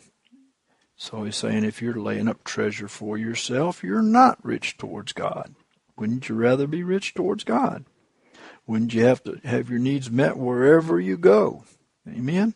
[0.97, 5.53] So he's saying if you're laying up treasure for yourself, you're not rich towards God.
[5.97, 7.85] Wouldn't you rather be rich towards God?
[8.67, 11.63] Wouldn't you have to have your needs met wherever you go?
[12.07, 12.53] Amen.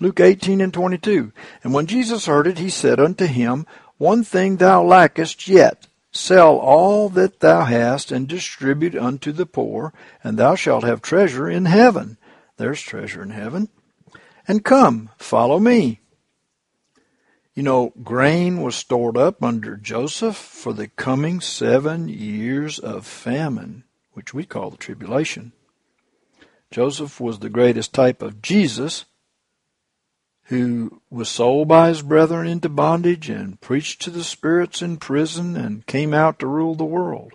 [0.00, 1.32] Luke 18 and 22.
[1.62, 5.86] And when Jesus heard it, he said unto him, One thing thou lackest yet.
[6.10, 9.92] Sell all that thou hast and distribute unto the poor,
[10.22, 12.18] and thou shalt have treasure in heaven.
[12.56, 13.68] There's treasure in heaven.
[14.46, 16.00] And come, follow me.
[17.54, 23.84] You know, grain was stored up under Joseph for the coming seven years of famine,
[24.12, 25.52] which we call the tribulation.
[26.72, 29.04] Joseph was the greatest type of Jesus,
[30.48, 35.56] who was sold by his brethren into bondage and preached to the spirits in prison
[35.56, 37.34] and came out to rule the world.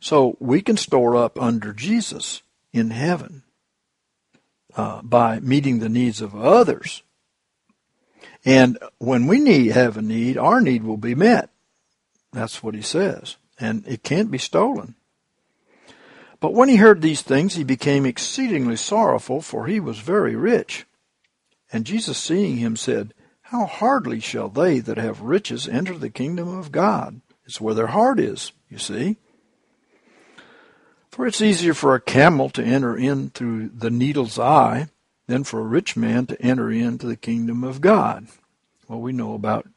[0.00, 2.42] So we can store up under Jesus
[2.72, 3.42] in heaven
[4.74, 7.02] uh, by meeting the needs of others.
[8.44, 11.50] And when we need have a need, our need will be met.
[12.32, 13.36] That's what he says.
[13.58, 14.94] And it can't be stolen.
[16.40, 20.86] But when he heard these things, he became exceedingly sorrowful, for he was very rich.
[21.72, 23.12] And Jesus, seeing him, said,
[23.42, 27.20] How hardly shall they that have riches enter the kingdom of God?
[27.44, 29.16] It's where their heart is, you see.
[31.10, 34.88] For it's easier for a camel to enter in through the needle's eye
[35.28, 38.26] than for a rich man to enter into the kingdom of God.
[38.88, 39.68] Well, we know about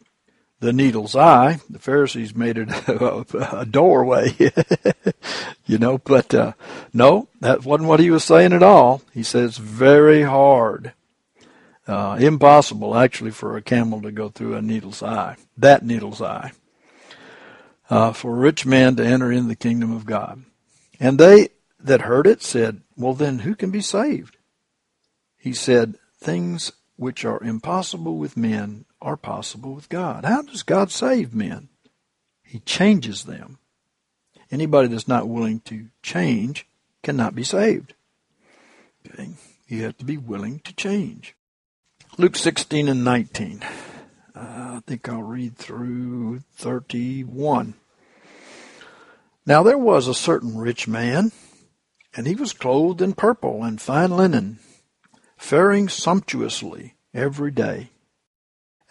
[0.62, 1.60] the needle's eye.
[1.70, 4.34] The Pharisees made it a, a doorway,
[5.66, 6.54] you know, but uh,
[6.93, 9.02] no, that wasn't what he was saying at all.
[9.14, 10.93] He says very hard.
[11.88, 16.54] Uh, impossible, actually, for a camel to go through a needle's eye, that needle's eye,
[17.89, 20.43] uh, for a rich man to enter in the kingdom of God.
[20.99, 21.49] And they
[21.80, 24.38] that heard it said, Well, then who can be saved?
[25.41, 30.23] He said, Things which are impossible with men are possible with God.
[30.23, 31.69] How does God save men?
[32.43, 33.57] He changes them.
[34.51, 36.67] Anybody that's not willing to change
[37.01, 37.95] cannot be saved.
[39.07, 39.29] Okay?
[39.67, 41.35] You have to be willing to change.
[42.19, 43.63] Luke 16 and 19.
[44.35, 47.73] Uh, I think I'll read through 31.
[49.45, 51.31] Now there was a certain rich man,
[52.15, 54.59] and he was clothed in purple and fine linen,
[55.41, 57.89] faring sumptuously every day.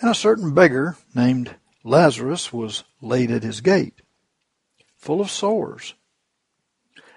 [0.00, 4.02] And a certain beggar named Lazarus was laid at his gate,
[4.96, 5.94] full of sores,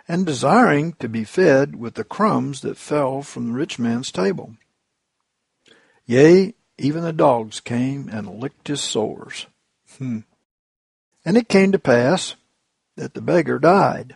[0.07, 4.55] and desiring to be fed with the crumbs that fell from the rich man's table.
[6.05, 9.47] Yea, even the dogs came and licked his sores.
[9.97, 10.19] Hmm.
[11.25, 12.36] And it came to pass
[12.95, 14.15] that the beggar died,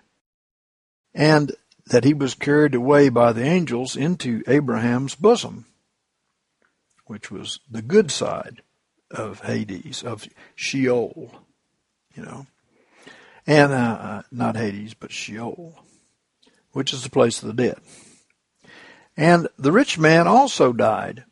[1.13, 1.53] and
[1.89, 5.65] that he was carried away by the angels into Abraham's bosom,
[7.05, 8.61] which was the good side
[9.09, 11.31] of Hades, of Sheol,
[12.13, 12.47] you know.
[13.45, 15.79] And uh, uh, not Hades, but Sheol,
[16.73, 17.79] which is the place of the dead.
[19.15, 21.23] And the rich man also died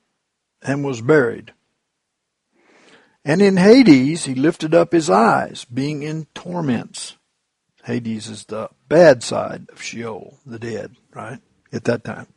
[0.62, 1.54] and was buried.
[3.26, 7.18] And in Hades he lifted up his eyes, being in torments.
[7.86, 11.40] Hades is the bad side of Sheol, the dead, right?
[11.72, 12.28] At that time.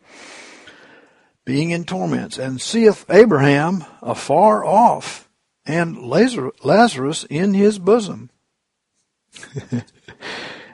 [1.46, 5.28] Being in torments, and seeth Abraham afar off,
[5.64, 8.28] and Lazarus in his bosom.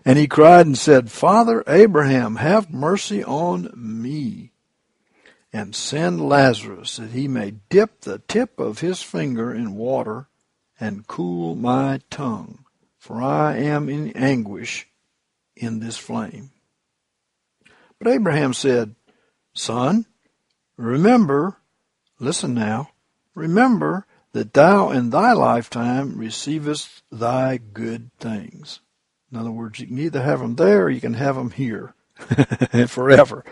[0.05, 4.51] and he cried and said, Father Abraham, have mercy on me,
[5.53, 10.27] and send Lazarus that he may dip the tip of his finger in water
[10.81, 12.64] and cool my tongue
[13.05, 14.89] for I am in anguish
[15.55, 16.53] in this flame.
[17.99, 18.95] But Abraham said,
[19.53, 20.07] Son,
[20.79, 21.59] remember,
[22.19, 22.93] listen now,
[23.35, 28.81] remember that thou in thy lifetime receivest thy good things.
[29.31, 31.93] In other words, you can either have them there or you can have them here
[32.89, 33.45] forever.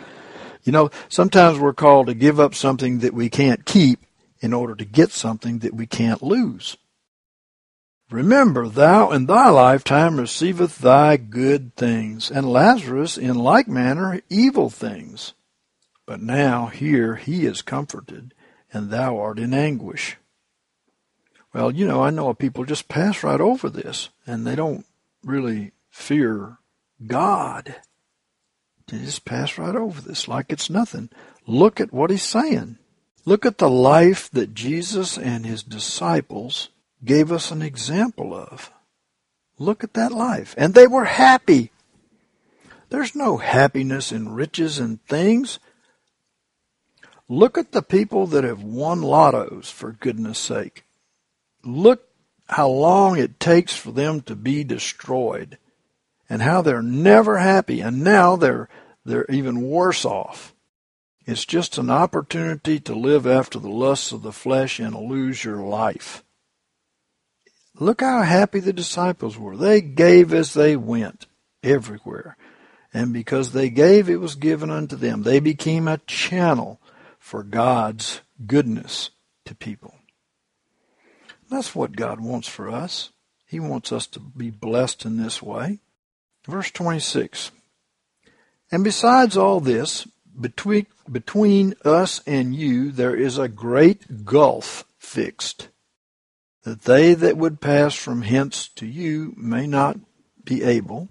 [0.63, 4.01] You know, sometimes we're called to give up something that we can't keep
[4.41, 6.79] in order to get something that we can't lose.
[8.13, 14.69] Remember, thou in thy lifetime receiveth thy good things, and Lazarus in like manner evil
[14.69, 15.33] things.
[16.05, 18.35] But now here he is comforted,
[18.71, 20.19] and thou art in anguish.
[21.55, 24.85] Well, you know, I know people just pass right over this, and they don't
[25.25, 26.59] really fear
[27.07, 27.77] God.
[28.89, 31.09] They just pass right over this like it's nothing.
[31.47, 32.77] Look at what he's saying.
[33.25, 36.69] Look at the life that Jesus and his disciples
[37.05, 38.71] gave us an example of.
[39.59, 40.55] Look at that life.
[40.59, 41.71] And they were happy.
[42.91, 45.59] There's no happiness in riches and things.
[47.29, 50.85] Look at the people that have won lottos, for goodness sake.
[51.65, 52.09] Look
[52.49, 55.59] how long it takes for them to be destroyed
[56.29, 58.69] and how they're never happy and now they're
[59.05, 60.55] they're even worse off.
[61.25, 65.57] It's just an opportunity to live after the lusts of the flesh and lose your
[65.57, 66.23] life.
[67.83, 69.57] Look how happy the disciples were.
[69.57, 71.27] They gave as they went
[71.65, 72.37] everywhere.
[72.95, 75.25] And because they gave, it was given unto them.
[75.25, 76.81] They became a channel
[77.19, 79.11] for God's goodness
[79.47, 79.97] to people.
[81.51, 83.11] That's what God wants for us.
[83.49, 85.81] He wants us to be blessed in this way.
[86.47, 87.51] Verse 26.
[88.71, 90.07] And besides all this,
[90.41, 95.69] between, between us and you there is a great gulf fixed,
[96.65, 99.99] that they that would pass from hence to you may not
[100.45, 101.09] be able,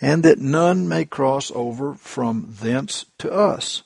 [0.00, 3.82] and that none may cross over from thence to us.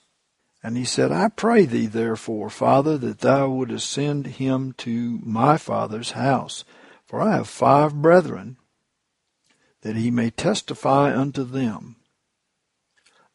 [0.63, 5.57] And he said, I pray thee therefore, Father, that thou wouldest send him to my
[5.59, 6.65] father's house,
[7.05, 8.57] for I have five brethren,
[9.83, 11.97] that he may testify unto them,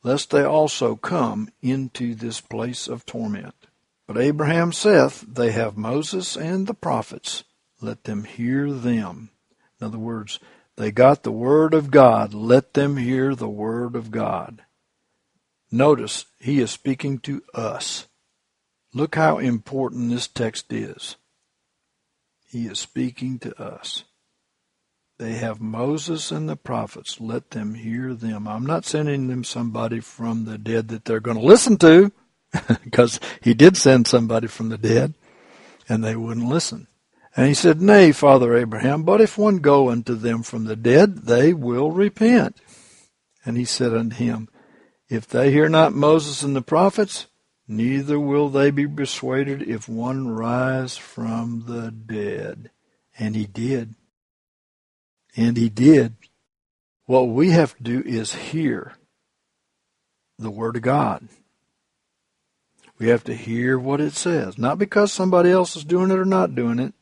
[0.03, 3.60] lest they also come into this place of torment.
[4.07, 7.43] But Abraham saith, They have Moses and the prophets,
[7.79, 9.29] let them hear them.
[9.79, 10.39] In other words,
[10.77, 14.63] they got the word of God, let them hear the word of God.
[15.71, 18.07] Notice, he is speaking to us.
[18.93, 21.15] Look how important this text is.
[22.45, 24.03] He is speaking to us.
[25.17, 27.21] They have Moses and the prophets.
[27.21, 28.47] Let them hear them.
[28.47, 32.11] I'm not sending them somebody from the dead that they're going to listen to,
[32.83, 35.13] because he did send somebody from the dead,
[35.87, 36.87] and they wouldn't listen.
[37.35, 41.23] And he said, Nay, Father Abraham, but if one go unto them from the dead,
[41.23, 42.57] they will repent.
[43.45, 44.49] And he said unto him,
[45.07, 47.27] If they hear not Moses and the prophets,
[47.67, 52.69] neither will they be persuaded if one rise from the dead.
[53.17, 53.95] And he did.
[55.35, 56.15] And he did.
[57.05, 58.93] What we have to do is hear
[60.37, 61.27] the Word of God.
[63.01, 64.59] We have to hear what it says.
[64.59, 66.93] Not because somebody else is doing it or not doing it.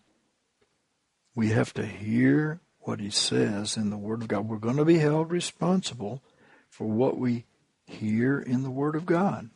[1.36, 4.48] We have to hear what he says in the Word of God.
[4.48, 6.24] We're going to be held responsible
[6.70, 7.44] for what we
[7.86, 9.50] hear in the Word of God.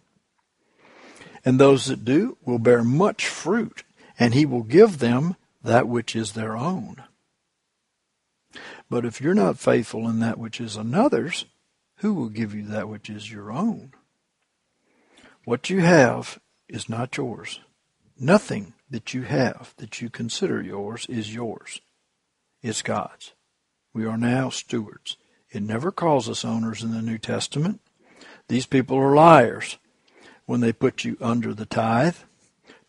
[1.46, 3.86] And those that do will bear much fruit,
[4.20, 7.04] and he will give them that which is their own.
[8.90, 11.46] But if you're not faithful in that which is another's,
[12.00, 13.93] who will give you that which is your own?
[15.46, 16.40] What you have
[16.70, 17.60] is not yours.
[18.18, 21.82] Nothing that you have that you consider yours is yours.
[22.62, 23.34] It's God's.
[23.94, 25.18] We are now stewards.
[25.52, 27.82] It never calls us owners in the New Testament.
[28.48, 29.78] These people are liars
[30.46, 32.18] when they put you under the tithe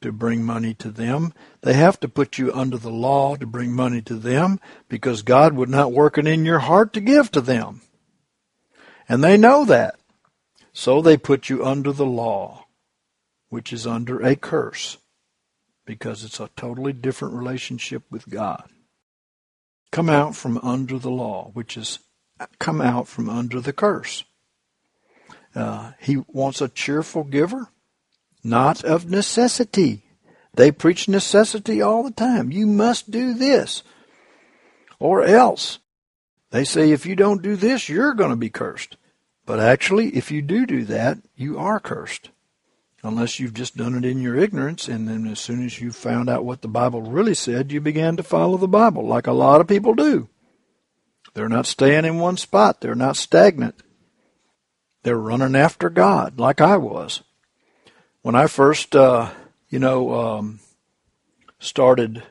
[0.00, 1.32] to bring money to them.
[1.62, 5.55] They have to put you under the law to bring money to them because God
[5.55, 7.82] would not work it in your heart to give to them.
[9.09, 9.96] And they know that.
[10.75, 12.66] So they put you under the law,
[13.49, 14.99] which is under a curse
[15.87, 18.68] because it's a totally different relationship with God.
[19.91, 22.01] Come out from under the law, which is
[22.59, 24.25] come out from under the curse.
[25.55, 27.68] Uh, he wants a cheerful giver
[28.45, 30.03] not of necessity.
[30.53, 32.53] They preach necessity all the time.
[32.53, 33.83] You must do this
[35.01, 35.79] or else.
[36.51, 38.97] They say if you don't do this, you're going to be cursed.
[39.47, 42.30] But actually, if you do do that, you are cursed.
[43.03, 46.30] Unless you've just done it in your ignorance, and then as soon as you found
[46.30, 49.61] out what the Bible really said, you began to follow the Bible, like a lot
[49.61, 50.28] of people do.
[51.34, 53.74] They're not staying in one spot, they're not stagnant.
[55.03, 57.22] They're running after God, like I was
[58.24, 59.32] when I first, uh,
[59.68, 60.61] you know, um,
[61.59, 62.22] started,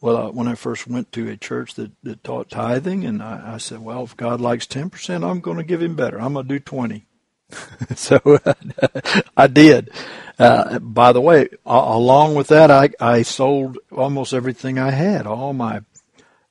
[0.00, 3.54] well, uh, when I first went to a church that, that taught tithing, and I,
[3.54, 6.20] I said, well, if God likes 10%, I'm going to give him better.
[6.20, 7.04] I'm going to do 20.
[7.96, 8.40] so
[9.36, 9.90] I did.
[10.38, 15.52] Uh, by the way, along with that, I, I sold almost everything I had, all
[15.52, 15.82] my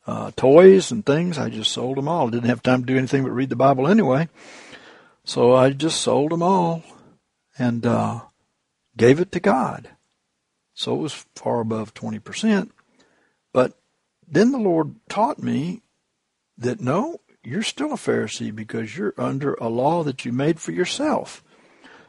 [0.06, 1.40] uh, toys and things.
[1.40, 2.30] I just sold them all.
[2.30, 4.30] Didn't have time to do anything but read the Bible anyway.
[5.24, 6.84] So I just sold them all
[7.58, 8.22] and uh,
[8.96, 9.90] gave it to God.
[10.76, 12.70] So it was far above 20%.
[13.54, 13.74] But
[14.28, 15.82] then the Lord taught me
[16.58, 20.72] that no, you're still a Pharisee because you're under a law that you made for
[20.72, 21.44] yourself.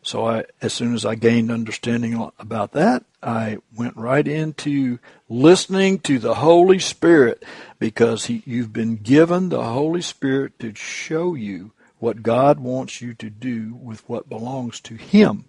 [0.02, 5.98] So I, as soon as I gained understanding about that, I went right into listening
[6.00, 7.44] to the Holy Spirit
[7.78, 13.12] because he, you've been given the Holy Spirit to show you what God wants you
[13.14, 15.44] to do with what belongs to Him.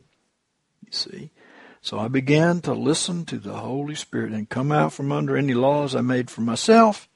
[0.86, 1.32] You see?
[1.82, 5.54] So I began to listen to the Holy Spirit and come out from under any
[5.54, 7.10] laws I made for myself,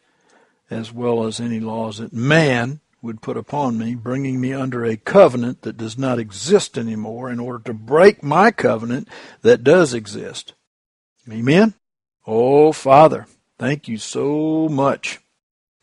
[0.69, 4.97] as well as any laws that man would put upon me, bringing me under a
[4.97, 9.07] covenant that does not exist anymore in order to break my covenant
[9.43, 10.53] that does exist.
[11.31, 11.75] Amen?
[12.25, 13.27] Oh, Father,
[13.59, 15.19] thank you so much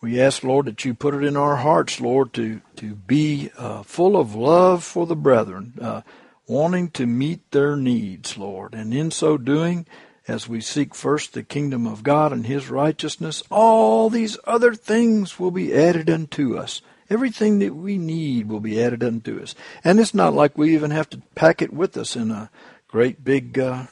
[0.03, 3.85] we ask, Lord, that you put it in our hearts, Lord, to, to be uh,
[3.85, 6.03] full of love for the brethren, uh,
[6.47, 8.75] wanting to meet their needs, Lord.
[8.75, 9.87] And in so doing,
[10.29, 15.39] as we seek first the kingdom of God and his righteousness, all these other things
[15.39, 16.81] will be added unto us.
[17.11, 19.55] Everything that we need will be added unto us.
[19.85, 22.51] And it's not like we even have to pack it with us in a
[22.89, 23.87] great big uh,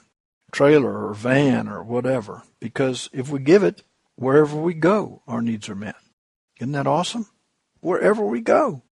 [0.53, 2.45] trailer or van or whatever.
[2.61, 3.83] Because if we give it,
[4.17, 5.97] wherever we go, our needs are met.
[6.61, 7.27] Isn't that awesome?
[7.81, 8.83] Wherever we go.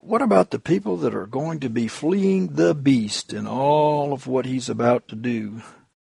[0.00, 4.26] What about the people that are going to be fleeing the beast and all of
[4.26, 5.62] what he's about to do?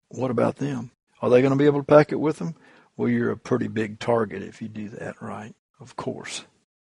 [0.10, 0.91] What about them?
[1.22, 2.56] Are they going to be able to pack it with them?
[2.98, 6.44] Well, you're a pretty big target if you do that right, of course.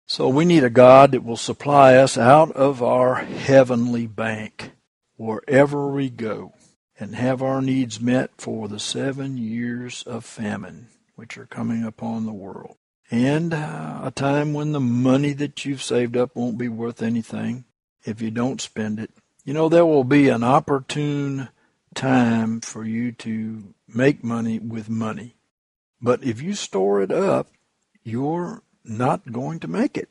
[0.08, 4.72] So we need a God that will supply us out of our heavenly bank
[5.16, 6.54] wherever we go
[7.00, 12.26] and have our needs met for the seven years of famine which are coming upon
[12.26, 12.78] the world
[13.12, 17.66] and uh, a time when the money that you've saved up won't be worth anything
[18.04, 19.12] if you don't spend it.
[19.44, 21.50] You know, there will be an opportune
[21.94, 25.36] time for you to make money with money.
[26.02, 27.48] But if you store it up,
[28.04, 30.10] you're not going to make it.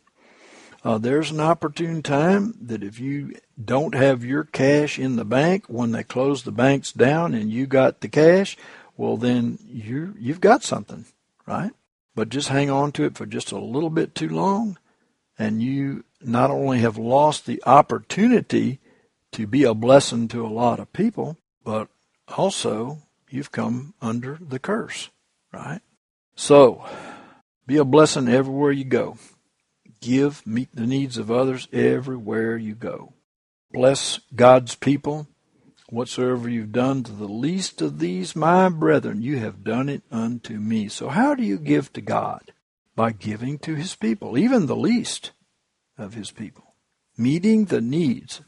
[0.85, 5.65] Uh, there's an opportune time that if you don't have your cash in the bank
[5.67, 8.57] when they close the banks down and you got the cash,
[8.97, 11.07] well then you you've got something,
[11.47, 11.73] right?
[12.15, 14.79] But just hang on to it for just a little bit too long,
[15.39, 18.81] and you not only have lost the opportunity
[19.33, 21.89] to be a blessing to a lot of people, but
[22.37, 22.99] also
[23.29, 25.11] you've come under the curse,
[25.53, 25.81] right?
[26.37, 26.85] So,
[27.67, 29.19] be a blessing everywhere you go.
[30.01, 33.13] Give, meet the needs of others everywhere you go.
[33.73, 35.27] Bless God's people
[35.95, 40.55] Whatsoever you've done to the least of these, my brethren, you have done it unto
[40.55, 40.89] me.
[40.89, 42.53] So, how do you give to God?
[42.97, 45.31] By giving to his people, even the least
[45.97, 46.75] of his people.
[47.17, 48.41] Meeting the needs,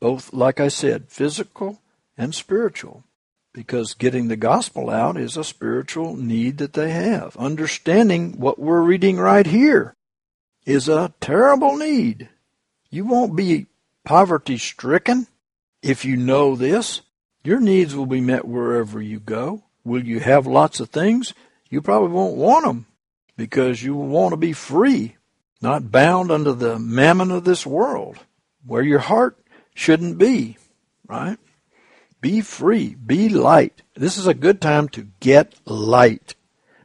[0.00, 1.82] both, like I said, physical
[2.16, 3.04] and spiritual.
[3.52, 7.36] Because getting the gospel out is a spiritual need that they have.
[7.36, 9.94] Understanding what we're reading right here
[10.64, 12.30] is a terrible need.
[12.88, 13.66] You won't be
[14.02, 15.26] poverty stricken
[15.86, 17.02] if you know this,
[17.44, 19.62] your needs will be met wherever you go.
[19.84, 21.32] Will you have lots of things?
[21.70, 22.86] You probably won't want them
[23.36, 25.14] because you want to be free,
[25.62, 28.18] not bound under the mammon of this world,
[28.66, 29.38] where your heart
[29.76, 30.56] shouldn't be,
[31.06, 31.38] right?
[32.20, 33.82] Be free, be light.
[33.94, 36.34] This is a good time to get light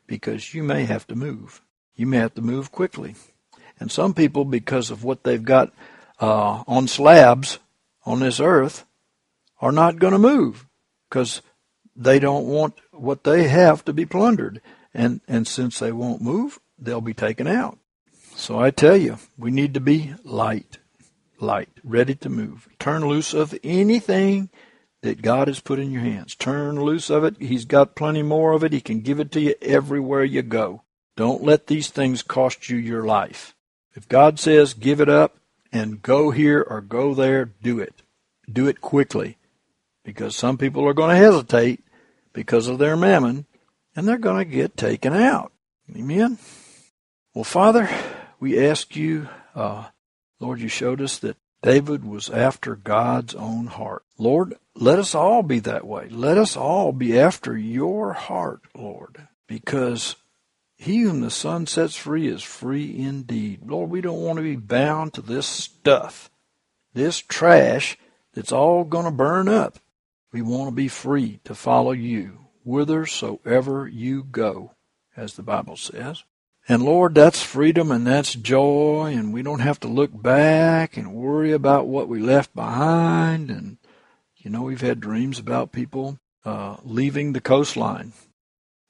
[0.06, 1.64] because you may have to move.
[1.96, 3.16] You may have to move quickly.
[3.80, 5.74] And some people, because of what they've got
[6.20, 7.58] uh, on slabs
[8.06, 8.86] on this earth,
[9.62, 10.66] are not going to move
[11.10, 11.42] because
[11.96, 14.62] they don't want what they have to be plundered.
[14.94, 17.78] And, and since they won't move, they'll be taken out.
[18.36, 20.80] So I tell you, we need to be light,
[21.40, 22.68] light, ready to move.
[22.80, 24.50] Turn loose of anything
[25.02, 26.36] that God has put in your hands.
[26.36, 27.36] Turn loose of it.
[27.40, 28.74] He's got plenty more of it.
[28.74, 30.84] He can give it to you everywhere you go.
[31.16, 33.56] Don't let these things cost you your life.
[33.94, 35.38] If God says give it up
[35.72, 38.02] and go here or go there, do it.
[38.52, 39.38] Do it quickly
[40.04, 41.84] because some people are going to hesitate
[42.34, 43.46] because of their mammon
[43.96, 45.52] and they're going to get taken out.
[45.96, 46.38] Amen.
[47.34, 47.90] Well, Father,
[48.40, 49.86] we ask you, uh,
[50.40, 54.04] Lord, you showed us that David was after God's own heart.
[54.18, 56.08] Lord, let us all be that way.
[56.10, 60.16] Let us all be after your heart, Lord, because
[60.76, 63.60] he whom the Son sets free is free indeed.
[63.66, 66.32] Lord, we don't want to be bound to this stuff,
[66.94, 67.98] this trash
[68.34, 69.78] that's all going to burn up.
[70.32, 74.76] We want to be free to follow you whithersoever you go,
[75.16, 76.24] as the Bible says.
[76.68, 81.14] And Lord, that's freedom and that's joy, and we don't have to look back and
[81.14, 83.50] worry about what we left behind.
[83.50, 83.78] And,
[84.38, 88.14] you know, we've had dreams about people uh, leaving the coastline.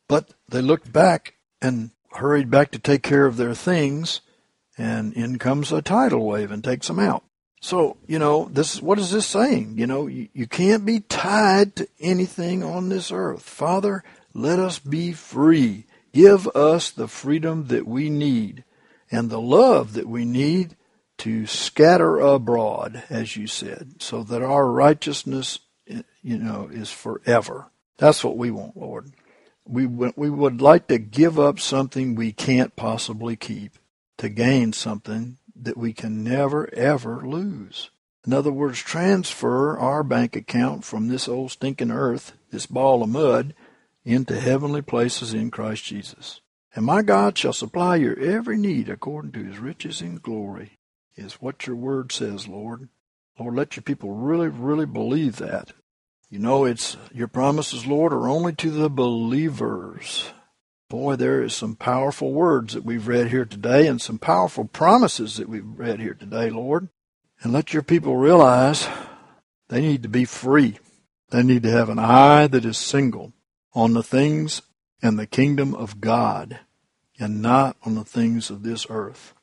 [0.07, 4.21] But they looked back and hurried back to take care of their things,
[4.77, 7.23] and in comes a tidal wave and takes them out.
[7.61, 9.77] So, you know, this what is this saying?
[9.77, 13.43] You know, you, you can't be tied to anything on this earth.
[13.43, 14.03] Father,
[14.33, 15.85] let us be free.
[16.11, 18.63] Give us the freedom that we need
[19.11, 20.75] and the love that we need
[21.19, 27.69] to scatter abroad, as you said, so that our righteousness, you know, is forever.
[27.97, 29.11] That's what we want, Lord.
[29.67, 33.77] We, we would like to give up something we can't possibly keep
[34.17, 37.89] to gain something that we can never ever lose.
[38.25, 43.09] In other words, transfer our bank account from this old stinking earth, this ball of
[43.09, 43.53] mud,
[44.03, 46.41] into heavenly places in Christ Jesus.
[46.75, 50.77] And my God shall supply your every need according to his riches in glory,
[51.15, 52.89] is what your word says, Lord.
[53.39, 55.73] Lord, let your people really, really believe that.
[56.29, 60.31] You know, it's your promises, Lord, are only to the believers.
[60.91, 65.37] Boy, there is some powerful words that we've read here today and some powerful promises
[65.37, 66.89] that we've read here today, Lord.
[67.41, 68.89] And let your people realize
[69.69, 70.79] they need to be free.
[71.29, 73.31] They need to have an eye that is single
[73.73, 74.63] on the things
[75.01, 76.59] and the kingdom of God
[77.17, 79.33] and not on the things of this earth.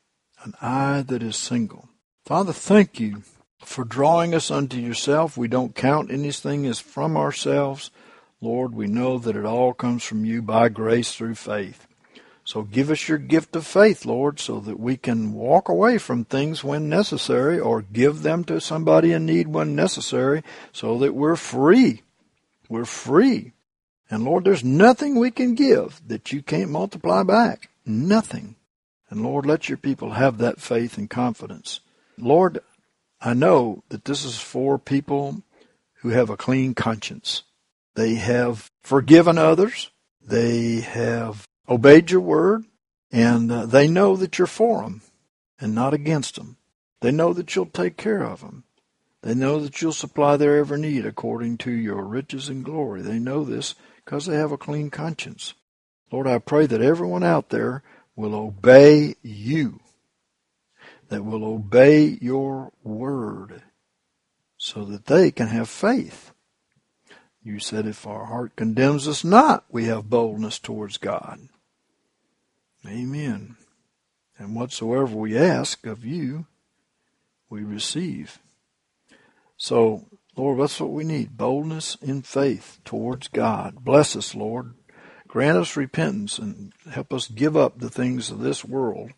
[0.45, 1.89] An eye that is single.
[2.27, 3.23] Father, thank you
[3.65, 5.39] for drawing us unto yourself.
[5.39, 7.91] We don't count anything as from ourselves.
[8.41, 11.87] Lord, we know that it all comes from you by grace through faith.
[12.45, 16.25] So give us your gift of faith, Lord, so that we can walk away from
[16.25, 21.37] things when necessary or give them to somebody in need when necessary so that we're
[21.37, 22.03] free.
[22.69, 23.53] We're free.
[24.11, 27.69] And Lord, there's nothing we can give that you can't multiply back.
[27.85, 28.57] Nothing.
[29.11, 31.81] And Lord, let your people have that faith and confidence.
[32.17, 32.61] Lord,
[33.21, 35.43] I know that this is for people
[36.01, 37.43] who have a clean conscience.
[37.99, 39.91] They have forgiven others.
[40.25, 42.65] They have obeyed your word,
[43.11, 45.03] and uh, they know that you're for them
[45.61, 46.59] and not against them.
[47.01, 48.63] They know that you'll take care of them.
[49.23, 53.03] They know that you'll supply their every need according to your riches and glory.
[53.03, 53.75] They know this
[54.05, 55.55] because they have a clean conscience.
[56.13, 57.83] Lord, I pray that everyone out there
[58.15, 59.81] will obey you,
[61.09, 63.65] that will obey your word,
[64.57, 66.33] so that they can have faith.
[67.49, 71.49] You said, if our heart condemns us not, we have boldness towards God.
[72.87, 73.57] Amen.
[74.37, 76.45] And whatsoever we ask of you,
[77.49, 78.39] we receive.
[79.57, 80.05] So,
[80.37, 83.77] Lord, that's what we need boldness in faith towards God.
[83.83, 84.75] Bless us, Lord.
[85.27, 89.13] Grant us repentance and help us give up the things of this world.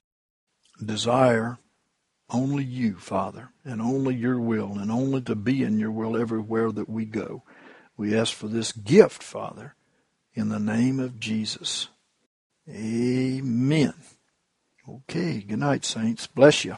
[0.83, 1.59] Desire
[2.31, 6.70] only you, Father, and only your will, and only to be in your will everywhere
[6.70, 7.43] that we go.
[7.97, 9.76] We ask for this gift, Father,
[10.34, 11.88] in the name of Jesus.
[12.68, 13.95] Amen.
[14.88, 16.26] Okay, good night, saints.
[16.26, 16.76] Bless you.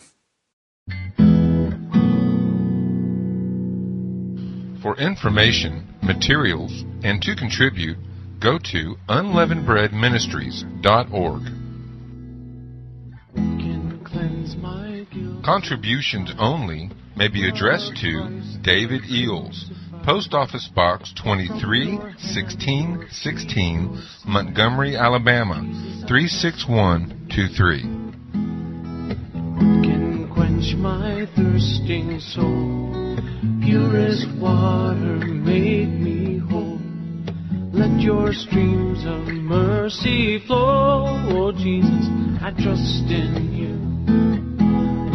[4.82, 7.98] For information, materials, and to contribute,
[8.40, 11.42] go to unleavenedbreadministries.org.
[13.34, 14.56] Can cleanse.
[15.44, 19.70] Contributions only may be addressed to David Eells,
[20.04, 25.62] Post Office Box 231616, Montgomery, Alabama
[26.08, 27.82] 36123.
[29.82, 33.16] Can quench my thirsting soul.
[33.62, 36.80] Purest water make me whole.
[37.72, 41.04] Let your streams of mercy flow.
[41.30, 42.08] Oh Jesus,
[42.42, 43.81] I trust in you.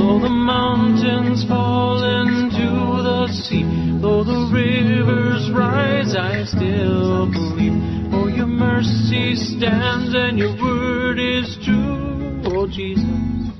[0.08, 3.64] Though the mountains fall into the sea,
[4.02, 7.74] though the rivers rise, I still believe.
[8.10, 12.42] For your mercy stands and your word is true.
[12.46, 13.52] Oh Jesus,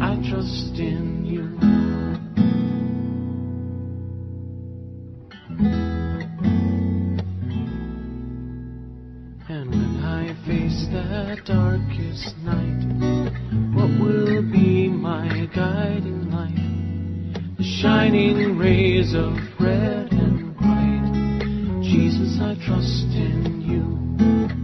[0.00, 1.44] I trust in you.
[9.50, 13.63] And when I face that darkest night,
[14.54, 17.56] be my guiding light?
[17.58, 21.82] The shining rays of red and white.
[21.82, 24.63] Jesus, I trust in you.